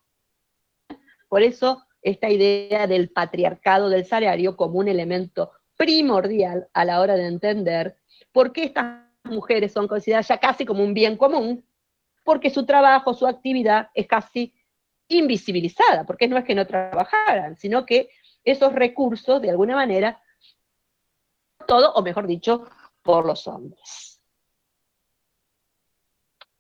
[1.28, 7.16] Por eso esta idea del patriarcado del salario como un elemento primordial a la hora
[7.16, 7.98] de entender
[8.32, 11.66] por qué estas mujeres son consideradas ya casi como un bien común,
[12.24, 14.54] porque su trabajo, su actividad es casi
[15.08, 18.10] invisibilizada, porque no es que no trabajaran, sino que
[18.44, 20.22] esos recursos, de alguna manera,
[21.68, 22.68] todo, o mejor dicho,
[23.02, 24.22] por los hombres.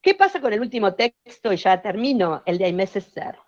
[0.02, 1.54] ¿Qué pasa con el último texto?
[1.54, 3.40] Y ya termino, el de Aimé Césaire.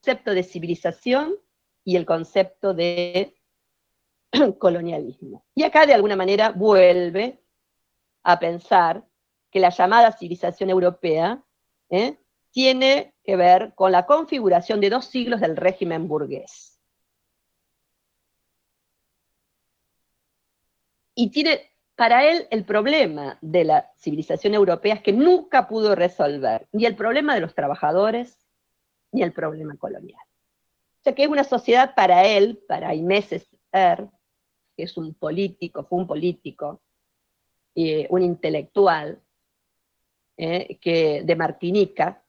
[0.00, 1.36] concepto de civilización
[1.84, 3.36] y el concepto de
[4.58, 5.44] colonialismo.
[5.54, 7.42] Y acá de alguna manera vuelve
[8.22, 9.04] a pensar
[9.50, 11.42] que la llamada civilización europea
[11.90, 12.18] ¿eh?
[12.50, 16.75] tiene que ver con la configuración de dos siglos del régimen burgués.
[21.16, 21.62] Y tiene
[21.96, 26.94] para él el problema de la civilización europea es que nunca pudo resolver ni el
[26.94, 28.38] problema de los trabajadores
[29.12, 30.20] ni el problema colonial.
[31.00, 34.08] O sea que es una sociedad para él, para Inés Esther,
[34.76, 36.82] que es un político, fue un político,
[37.74, 39.18] eh, un intelectual,
[40.36, 42.22] eh, que, de Martinica,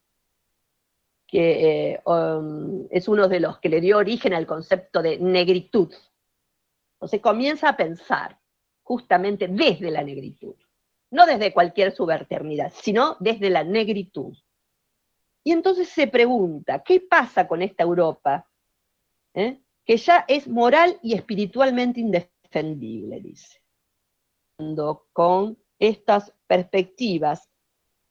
[1.28, 5.94] que eh, um, es uno de los que le dio origen al concepto de negritud.
[6.94, 8.40] Entonces comienza a pensar
[8.88, 10.56] justamente desde la negritud.
[11.12, 14.34] No desde cualquier subalternidad, sino desde la negritud.
[15.44, 18.50] Y entonces se pregunta, ¿qué pasa con esta Europa?
[19.34, 19.60] ¿Eh?
[19.86, 23.62] Que ya es moral y espiritualmente indefendible, dice.
[25.12, 27.50] Con estas perspectivas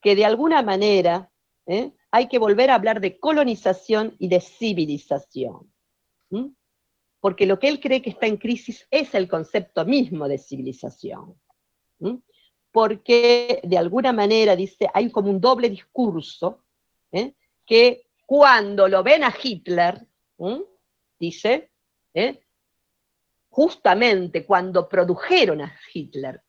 [0.03, 1.31] que de alguna manera
[1.65, 1.93] ¿eh?
[2.11, 5.73] hay que volver a hablar de colonización y de civilización
[7.21, 11.35] porque lo que él cree que está en crisis es el concepto mismo de civilización.
[12.71, 16.65] Porque de alguna manera, dice, hay como un doble discurso,
[17.13, 17.35] ¿eh?
[17.65, 20.07] que cuando lo ven a Hitler,
[21.19, 21.71] dice,
[22.13, 22.41] ¿eh?
[23.49, 26.43] justamente cuando produjeron a Hitler,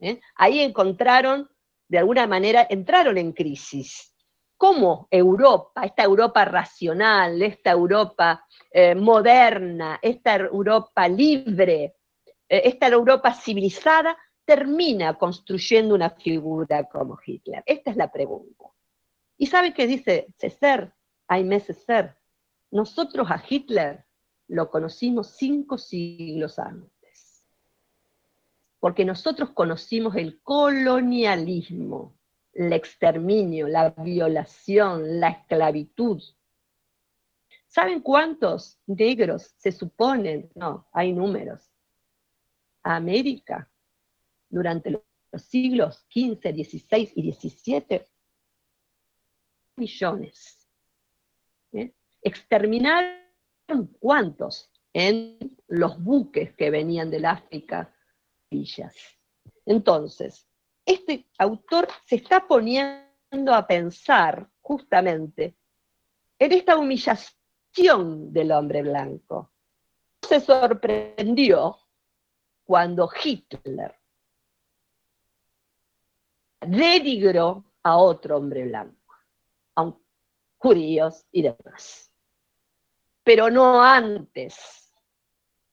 [0.00, 0.20] ¿eh?
[0.34, 1.48] ahí encontraron,
[1.88, 4.09] de alguna manera, entraron en crisis.
[4.60, 11.96] ¿Cómo Europa, esta Europa racional, esta Europa eh, moderna, esta Europa libre,
[12.46, 17.62] eh, esta Europa civilizada, termina construyendo una figura como Hitler?
[17.64, 18.66] Esta es la pregunta.
[19.38, 20.94] ¿Y sabe qué dice César?
[21.26, 22.18] Aimé César.
[22.70, 24.04] Nosotros a Hitler
[24.48, 27.46] lo conocimos cinco siglos antes.
[28.78, 32.19] Porque nosotros conocimos el colonialismo,
[32.52, 36.22] el exterminio, la violación, la esclavitud,
[37.70, 40.50] ¿Saben cuántos negros se suponen?
[40.56, 41.70] No, hay números.
[42.82, 43.70] América,
[44.48, 45.02] durante los
[45.40, 48.02] siglos XV, XVI y XVII,
[49.76, 50.68] millones.
[51.70, 51.94] ¿Eh?
[52.22, 57.94] Exterminaron cuántos en los buques que venían del África.
[59.64, 60.49] Entonces,
[60.90, 65.56] este autor se está poniendo a pensar justamente
[66.38, 69.52] en esta humillación del hombre blanco.
[70.20, 71.78] Se sorprendió
[72.64, 73.94] cuando Hitler
[76.60, 79.14] denigró a otro hombre blanco,
[79.76, 79.92] a
[80.58, 82.12] judíos y demás.
[83.22, 84.92] Pero no antes.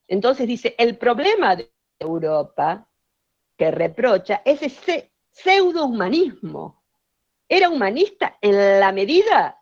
[0.07, 2.87] Entonces dice, el problema de Europa
[3.57, 6.83] que reprocha es ese pseudo-humanismo.
[7.49, 9.61] Era humanista en la medida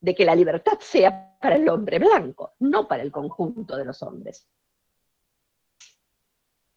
[0.00, 4.02] de que la libertad sea para el hombre blanco, no para el conjunto de los
[4.02, 4.46] hombres.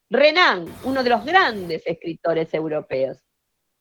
[0.09, 3.17] Renan, uno de los grandes escritores europeos,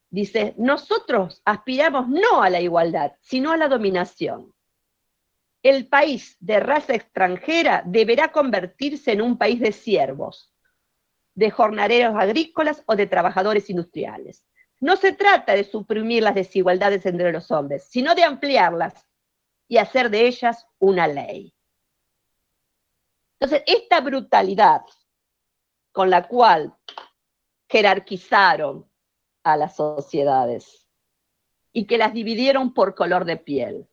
[0.08, 4.52] dice, nosotros aspiramos no a la igualdad, sino a la dominación.
[5.62, 10.51] El país de raza extranjera deberá convertirse en un país de siervos,
[11.34, 14.44] de jornaleros agrícolas o de trabajadores industriales.
[14.80, 19.06] No se trata de suprimir las desigualdades entre los hombres, sino de ampliarlas
[19.68, 21.54] y hacer de ellas una ley.
[23.38, 24.82] Entonces, esta brutalidad
[25.92, 26.74] con la cual
[27.68, 28.88] jerarquizaron
[29.42, 30.88] a las sociedades
[31.72, 33.88] y que las dividieron por color de piel,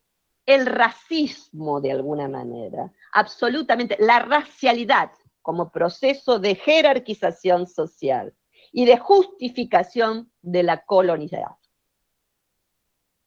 [0.46, 5.12] el racismo de alguna manera, absolutamente, la racialidad
[5.50, 8.36] como proceso de jerarquización social
[8.72, 11.56] y de justificación de la colonización.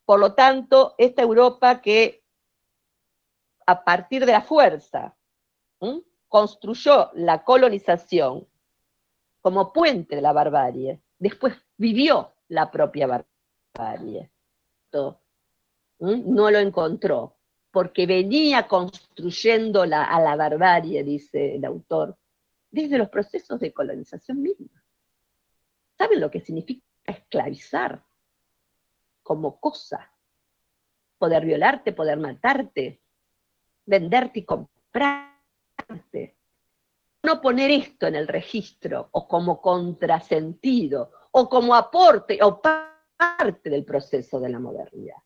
[0.05, 2.23] Por lo tanto, esta Europa que
[3.66, 5.16] a partir de la fuerza,
[6.28, 8.47] construyó la colonización
[9.40, 13.24] como puente de la barbarie, después vivió la propia
[13.74, 14.31] barbarie.
[14.93, 17.36] No lo encontró,
[17.73, 22.16] porque venía construyendo a la barbarie, dice el autor,
[22.70, 24.85] desde los procesos de colonización misma.
[25.97, 28.05] ¿Saben lo que significa esclavizar
[29.23, 30.12] como cosa?
[31.19, 33.01] Poder violarte, poder matarte,
[33.86, 36.36] venderte y comprarte.
[37.23, 43.85] No poner esto en el registro o como contrasentido o como aporte o parte del
[43.85, 45.16] proceso de la modernidad.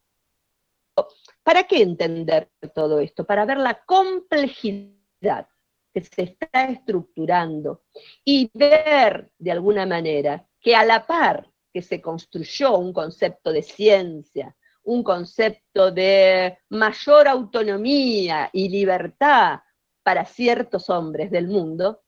[1.43, 3.25] ¿Para qué entender todo esto?
[3.25, 5.49] Para ver la complejidad
[5.93, 7.85] que se está estructurando
[8.25, 13.63] y ver de alguna manera que a la par que se construyó un concepto de
[13.63, 19.61] ciencia, un concepto de mayor autonomía y libertad
[20.03, 22.03] para ciertos hombres del mundo,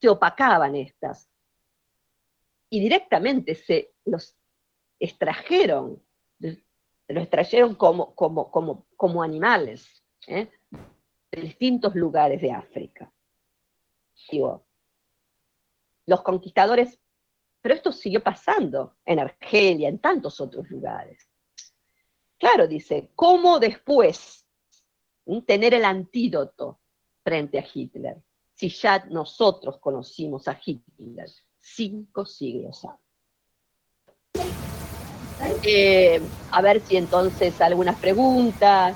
[0.00, 1.28] se opacaban estas.
[2.70, 4.34] Y directamente se los
[4.98, 6.02] extrajeron,
[7.12, 10.50] los extrajeron como, como, como, como animales ¿eh?
[11.30, 13.12] de distintos lugares de África.
[16.06, 16.98] los conquistadores,
[17.60, 21.28] pero esto siguió pasando en Argelia, en tantos otros lugares.
[22.38, 24.46] Claro, dice, ¿cómo después
[25.46, 26.80] tener el antídoto
[27.22, 28.20] frente a Hitler?
[28.54, 31.30] Si ya nosotros conocimos a Hitler
[31.62, 33.01] cinco siglos antes.
[35.62, 36.20] Eh,
[36.50, 38.94] a ver si entonces algunas preguntas.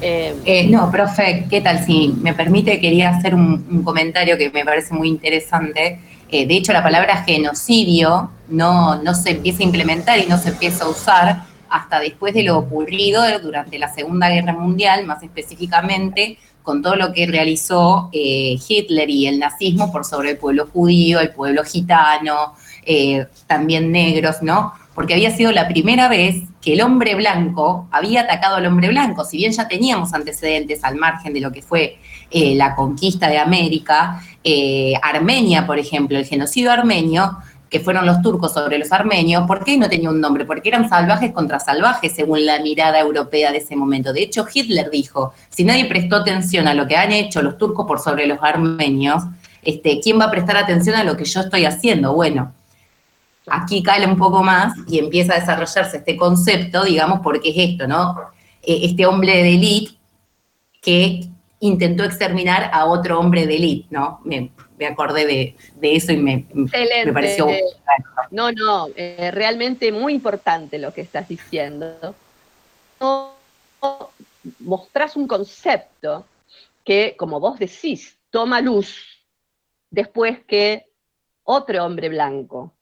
[0.00, 1.84] Eh, eh, no, profe, ¿qué tal?
[1.84, 6.00] Si me permite, quería hacer un, comentario que me parece muy interesante.
[6.30, 10.84] de hecho, la palabra genocidio no, no se empieza a implementar y no se empieza
[10.84, 16.38] a usar hasta después de lo ocurrido durante la Segunda Guerra Mundial, más específicamente
[16.68, 21.18] con todo lo que realizó eh, Hitler y el nazismo por sobre el pueblo judío,
[21.18, 22.52] el pueblo gitano,
[22.84, 24.74] eh, también negros, ¿no?
[24.98, 29.24] Porque había sido la primera vez que el hombre blanco había atacado al hombre blanco,
[29.24, 31.98] si bien ya teníamos antecedentes al margen de lo que fue
[32.32, 34.20] eh, la conquista de América,
[35.00, 37.38] Armenia, por ejemplo, el genocidio armenio,
[37.70, 40.44] que fueron los turcos sobre los armenios, ¿por qué no tenía un nombre?
[40.44, 44.12] Porque eran salvajes contra salvajes, según la mirada europea de ese momento.
[44.12, 47.86] De hecho, Hitler dijo, si nadie prestó atención a lo que han hecho los turcos
[47.86, 49.22] por sobre los armenios,
[49.62, 52.14] este, ¿quién va a prestar atención a lo que yo estoy haciendo?
[52.14, 52.52] Bueno,
[53.50, 57.86] aquí cae un poco más y empieza a desarrollarse este concepto, digamos, porque es esto,
[57.86, 58.16] ¿no?
[58.62, 59.92] E, este hombre de élite
[60.80, 61.28] que
[61.60, 64.20] intentó exterminar a otro hombre de élite, ¿no?
[64.24, 67.48] me acordé de, eso y me, me pareció...
[68.30, 72.14] No, no, eh, realmente muy importante lo que estás diciendo.
[73.00, 73.32] No,
[74.60, 76.26] mostrás un concepto
[76.84, 79.24] que, como vos decís, toma luz
[79.90, 80.86] después que
[81.42, 82.72] otro hombre blanco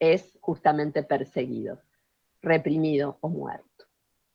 [0.00, 1.80] es justamente perseguido,
[2.42, 3.86] reprimido o muerto.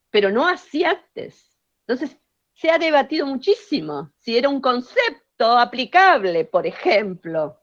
[0.10, 1.60] Pero no así antes.
[1.86, 2.18] Entonces,
[2.54, 7.60] se ha debatido muchísimo si era un concepto aplicable, por ejemplo,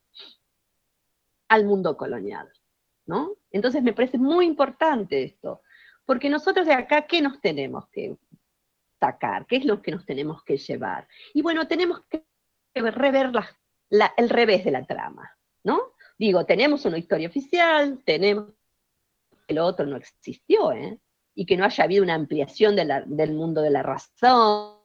[1.49, 2.53] al mundo colonial.
[3.07, 3.37] ¿no?
[3.51, 5.63] Entonces me parece muy importante esto,
[6.05, 8.17] porque nosotros de acá, ¿qué nos tenemos que
[9.01, 9.47] sacar?
[9.47, 11.09] ¿Qué es lo que nos tenemos que llevar?
[11.35, 12.25] Y bueno, tenemos que
[12.75, 13.31] rever
[14.17, 15.93] el revés de la trama, ¿no?
[16.23, 18.53] Digo, tenemos una historia oficial, tenemos
[19.45, 21.01] que lo otro no existió, ¿eh?
[21.35, 24.77] y que no haya habido una ampliación del mundo de la razón,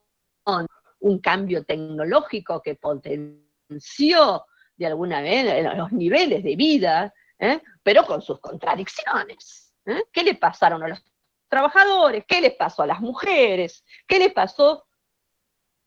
[1.00, 4.48] un cambio tecnológico que potenció
[4.78, 7.62] de alguna manera los niveles de vida, ¿eh?
[7.84, 9.76] pero con sus contradicciones.
[9.86, 10.06] ¿eh?
[10.12, 11.04] ¿Qué le pasaron a los
[11.48, 12.26] trabajadores?
[12.28, 13.86] ¿Qué les pasó a las mujeres?
[14.08, 14.84] ¿Qué le pasó a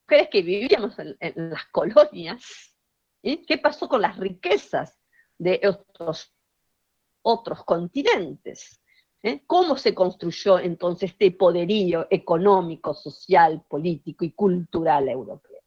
[0.06, 2.72] mujeres que vivíamos en, las colonias?
[3.20, 4.99] ¿Qué pasó con las riquezas
[5.40, 6.32] de estos
[7.22, 8.80] otros continentes?
[9.22, 9.42] ¿eh?
[9.46, 15.62] ¿Cómo se construyó entonces este poderío económico, social, político y cultural europeo?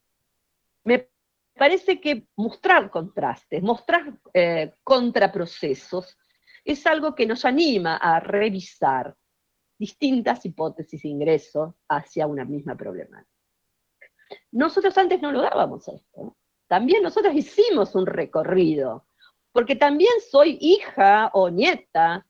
[0.83, 1.09] Me
[1.55, 6.17] parece que mostrar contrastes, mostrar eh, contraprocesos,
[6.63, 9.15] es algo que nos anima a revisar
[9.77, 13.27] distintas hipótesis de ingreso hacia una misma problemática.
[14.51, 16.37] Nosotros antes no lo dábamos esto.
[16.67, 19.07] También nosotros hicimos un recorrido,
[19.53, 22.25] porque también soy hija o nieta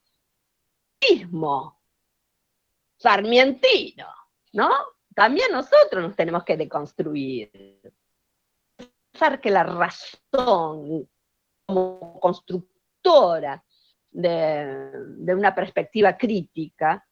[2.98, 4.06] sarmientino,
[4.52, 4.70] ¿no?
[5.14, 7.92] También nosotros nos tenemos que deconstruir.
[9.10, 11.08] Pensar que la razón
[11.66, 13.64] como constructora
[14.10, 17.06] de, de una perspectiva crítica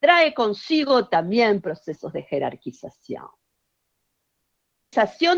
[0.00, 3.28] trae consigo también procesos de jerarquización.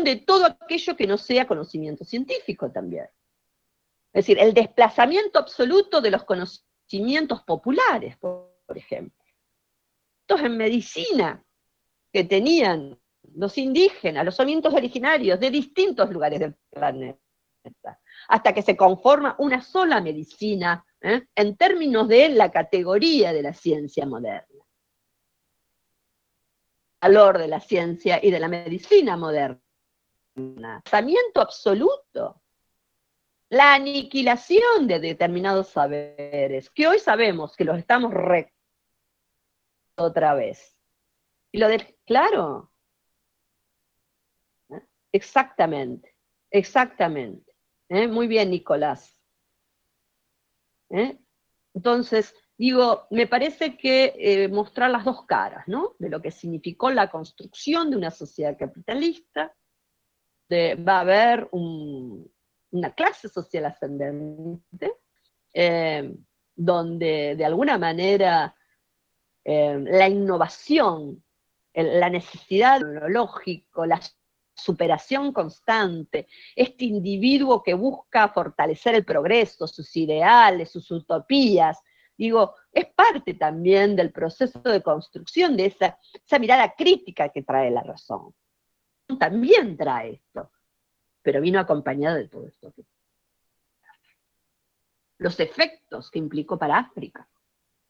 [0.03, 3.07] De todo aquello que no sea conocimiento científico también.
[4.15, 9.21] Es decir, el desplazamiento absoluto de los conocimientos populares, por ejemplo.
[10.21, 11.43] Estos en medicina
[12.13, 12.97] que tenían
[13.33, 17.19] los indígenas, los movimientos originarios de distintos lugares del planeta,
[18.29, 21.27] hasta que se conforma una sola medicina ¿eh?
[21.35, 24.63] en términos de la categoría de la ciencia moderna.
[27.01, 29.59] Valor de la ciencia y de la medicina moderna.
[30.33, 32.41] Pensamiento absoluto
[33.49, 38.53] la aniquilación de determinados saberes, que hoy sabemos que los estamos re
[39.95, 40.75] otra vez.
[41.51, 42.71] Y lo de, claro,
[44.69, 44.81] ¿eh?
[45.11, 46.15] exactamente,
[46.49, 47.55] exactamente.
[47.89, 48.07] ¿eh?
[48.07, 49.21] Muy bien, Nicolás.
[50.89, 51.17] ¿Eh?
[51.73, 55.95] Entonces, digo, me parece que mostrar las dos caras, ¿no?
[55.99, 59.53] De lo que significó la construcción de una sociedad capitalista,
[60.47, 61.49] de, va a haber
[62.75, 64.93] una clase social ascendente,
[66.55, 68.55] donde de alguna manera
[69.43, 71.23] eh, la innovación,
[71.73, 74.01] la necesidad lógico, la
[74.55, 81.77] superación constante, este individuo que busca fortalecer el progreso, sus ideales, sus utopías,
[82.17, 87.69] digo, es parte también del proceso de construcción de esa, esa mirada crítica que trae
[87.69, 88.33] la razón.
[89.19, 90.49] También trae esto,
[91.25, 92.71] pero vino acompañado de todo esto.
[95.17, 97.27] Los efectos que implicó para África.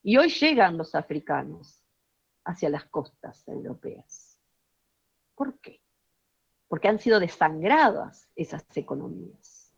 [0.02, 1.84] Y hoy llegan los africanos
[2.46, 4.40] hacia las costas europeas.
[5.36, 5.82] ¿Por qué?
[6.70, 9.76] Porque han sido desangradas esas economías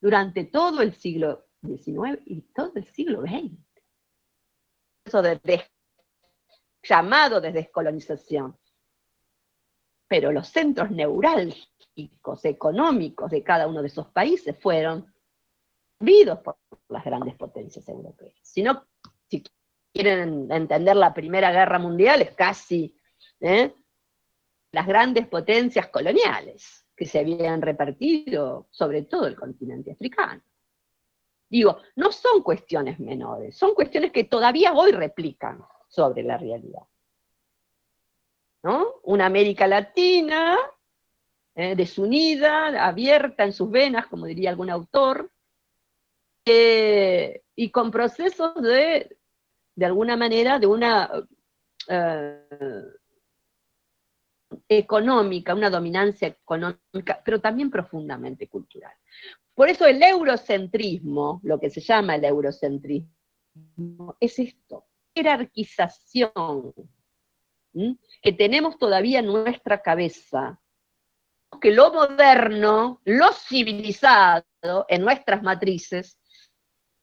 [0.00, 3.52] durante todo el siglo XIX y todo el siglo XX.
[5.04, 5.62] Eso de,
[6.82, 8.58] llamado de descolonización.
[10.08, 11.75] Pero los centros neurálgicos,
[12.44, 15.12] económicos de cada uno de esos países fueron
[15.98, 16.58] vidos por
[16.88, 18.34] las grandes potencias europeas.
[18.42, 18.84] Si no
[19.28, 19.42] si
[19.92, 22.94] quieren entender la Primera Guerra Mundial, es casi
[23.40, 23.74] ¿eh?
[24.72, 30.42] las grandes potencias coloniales que se habían repartido sobre todo el continente africano.
[31.48, 36.82] Digo, no son cuestiones menores, son cuestiones que todavía hoy replican sobre la realidad.
[38.62, 38.96] ¿No?
[39.04, 40.58] Una América Latina
[41.56, 41.74] ¿eh?
[41.74, 45.30] desunida, abierta en sus venas, como diría algún autor,
[46.44, 49.16] eh, y con procesos de,
[49.74, 51.10] de alguna manera, de una
[51.88, 52.40] eh,
[54.68, 58.94] económica, una dominancia económica, pero también profundamente cultural.
[59.54, 63.08] Por eso el eurocentrismo, lo que se llama el eurocentrismo,
[64.20, 66.74] es esto, jerarquización,
[68.22, 70.60] que tenemos todavía en nuestra cabeza,
[71.60, 74.44] que lo moderno, lo civilizado
[74.88, 76.18] en nuestras matrices,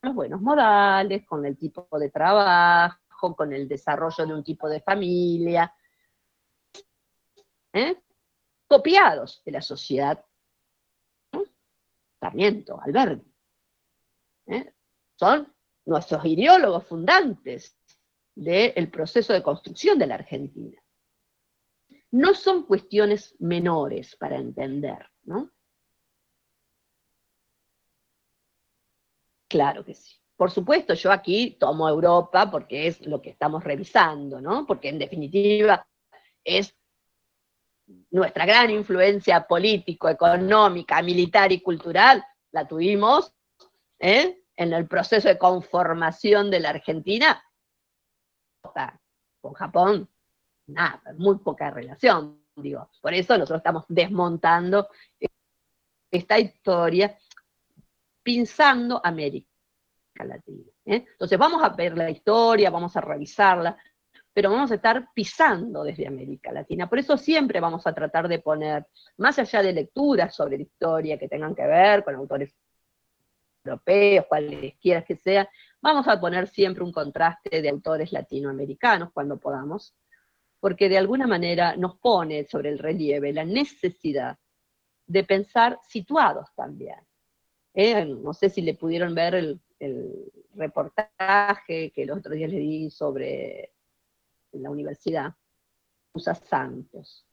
[0.01, 4.81] los buenos modales, con el tipo de trabajo, con el desarrollo de un tipo de
[4.81, 5.73] familia,
[7.73, 8.01] ¿eh?
[8.67, 10.23] copiados de la sociedad.
[12.19, 13.33] Sarmiento, Alberti.
[14.47, 14.73] ¿eh?
[15.15, 15.53] Son
[15.85, 17.77] nuestros ideólogos fundantes
[18.35, 20.82] del proceso de construcción de la Argentina.
[22.13, 25.51] No son cuestiones menores para entender, ¿no?
[29.47, 30.15] Claro que sí.
[30.35, 34.67] Por supuesto, yo aquí tomo Europa porque es lo que estamos revisando, ¿no?
[34.67, 35.87] Porque en definitiva
[36.43, 36.75] es
[38.11, 43.33] nuestra gran influencia político, económica, militar y cultural, la tuvimos
[43.97, 44.43] ¿eh?
[44.55, 47.43] en el proceso de conformación de la Argentina.
[49.41, 50.12] Con Japón,
[50.73, 52.89] nada, muy poca relación, digo.
[53.01, 54.87] Por eso nosotros estamos desmontando
[56.11, 57.17] esta historia
[58.21, 59.47] pinzando América
[60.25, 60.71] Latina.
[60.85, 61.05] ¿eh?
[61.11, 63.77] Entonces vamos a ver la historia, vamos a revisarla,
[64.33, 66.89] pero vamos a estar pisando desde América Latina.
[66.89, 68.87] Por eso siempre vamos a tratar de poner,
[69.17, 72.55] más allá de lecturas sobre la historia que tengan que ver con autores
[73.63, 75.49] europeos, cualesquiera que sea,
[75.81, 79.93] vamos a poner siempre un contraste de autores latinoamericanos cuando podamos,
[80.63, 84.39] porque de alguna manera nos pone sobre el relieve la necesidad
[85.05, 86.99] de pensar situados también.
[87.73, 88.05] ¿eh?
[88.05, 89.59] no sé si le pudieron ver el,
[90.55, 93.73] reportaje que el otro día le di sobre
[94.53, 95.35] la universidad,
[96.13, 97.25] Usa Santos,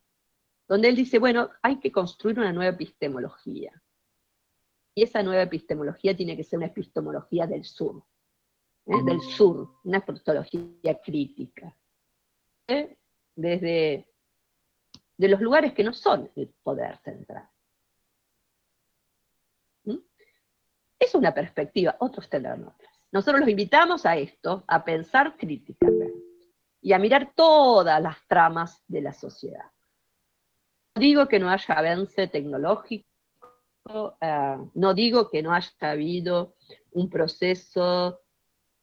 [0.67, 3.81] donde él dice, bueno, hay que construir una nueva epistemología.
[4.93, 8.03] Y esa nueva epistemología tiene que ser una epistemología del sur,
[8.87, 9.05] ¿eh?
[9.05, 11.77] del sur, una epistemología crítica.
[12.67, 12.97] ¿eh?
[13.41, 14.07] Desde
[15.17, 17.49] de los lugares que no son el poder central.
[20.99, 22.93] Es una perspectiva, otros tendrán otras.
[23.13, 26.13] Nosotros los invitamos a esto, a pensar críticamente
[26.83, 29.65] y a mirar todas las tramas de la sociedad.
[30.95, 33.07] No digo que no haya avance tecnológico,
[34.21, 36.55] eh, no digo que no haya habido
[36.93, 38.21] un proceso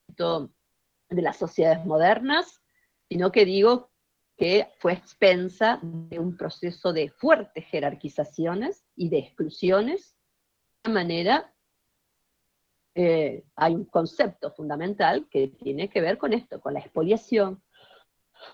[0.07, 2.61] de las sociedades modernas,
[3.09, 3.91] sino que digo
[4.37, 10.17] que fue expensa de un proceso de fuertes jerarquizaciones y de exclusiones
[10.87, 11.53] manera
[12.95, 17.61] eh, hay un concepto fundamental que tiene que ver con esto, con la expoliación,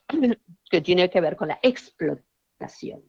[0.70, 3.04] que tiene que ver con la explotación.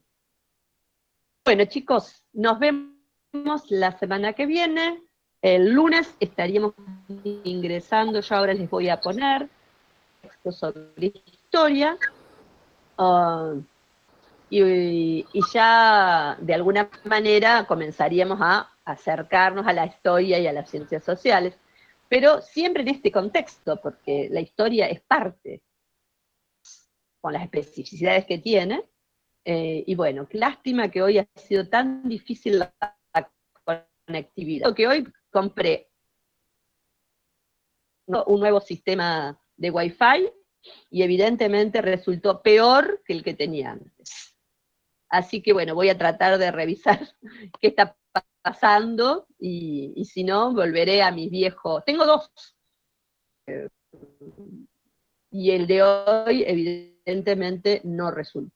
[1.44, 5.02] Bueno, chicos, nos vemos la semana que viene.
[5.42, 6.74] El lunes estaríamos
[7.24, 9.48] ingresando, yo ahora les voy a poner
[10.22, 11.98] texto sobre historia.
[12.96, 13.54] Ah,
[14.50, 21.02] y, ya de alguna manera comenzaríamos a acercarnos a la historia y a las ciencias
[21.02, 21.58] sociales,
[22.08, 25.62] pero siempre en este contexto, porque la historia es parte,
[27.20, 28.84] con las especificidades que tiene,
[29.44, 32.72] eh, y bueno, lástima que hoy ha sido tan difícil la
[34.06, 35.88] conectividad, que hoy compré
[38.06, 40.30] un nuevo sistema de Wi-Fi
[40.90, 44.36] y evidentemente resultó peor que el que tenía antes.
[45.08, 47.00] Así que bueno, voy a tratar de revisar
[47.60, 47.96] qué está
[48.42, 51.84] pasando y, si no, volveré a mis viejos.
[51.84, 52.30] Tengo dos.
[55.30, 58.52] y el de hoy evidentemente no resultó.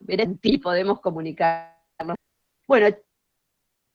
[0.00, 2.16] Verán si podemos comunicarnos.
[2.66, 2.94] Bueno,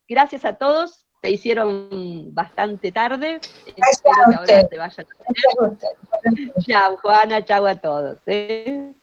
[0.08, 1.09] gracias a todos.
[1.22, 3.42] Se hicieron bastante tarde.
[3.66, 5.08] Espero que ahora se vayan.
[6.62, 7.44] Chao, Juana.
[7.44, 8.18] Chao a todos.
[8.26, 8.94] ¿eh?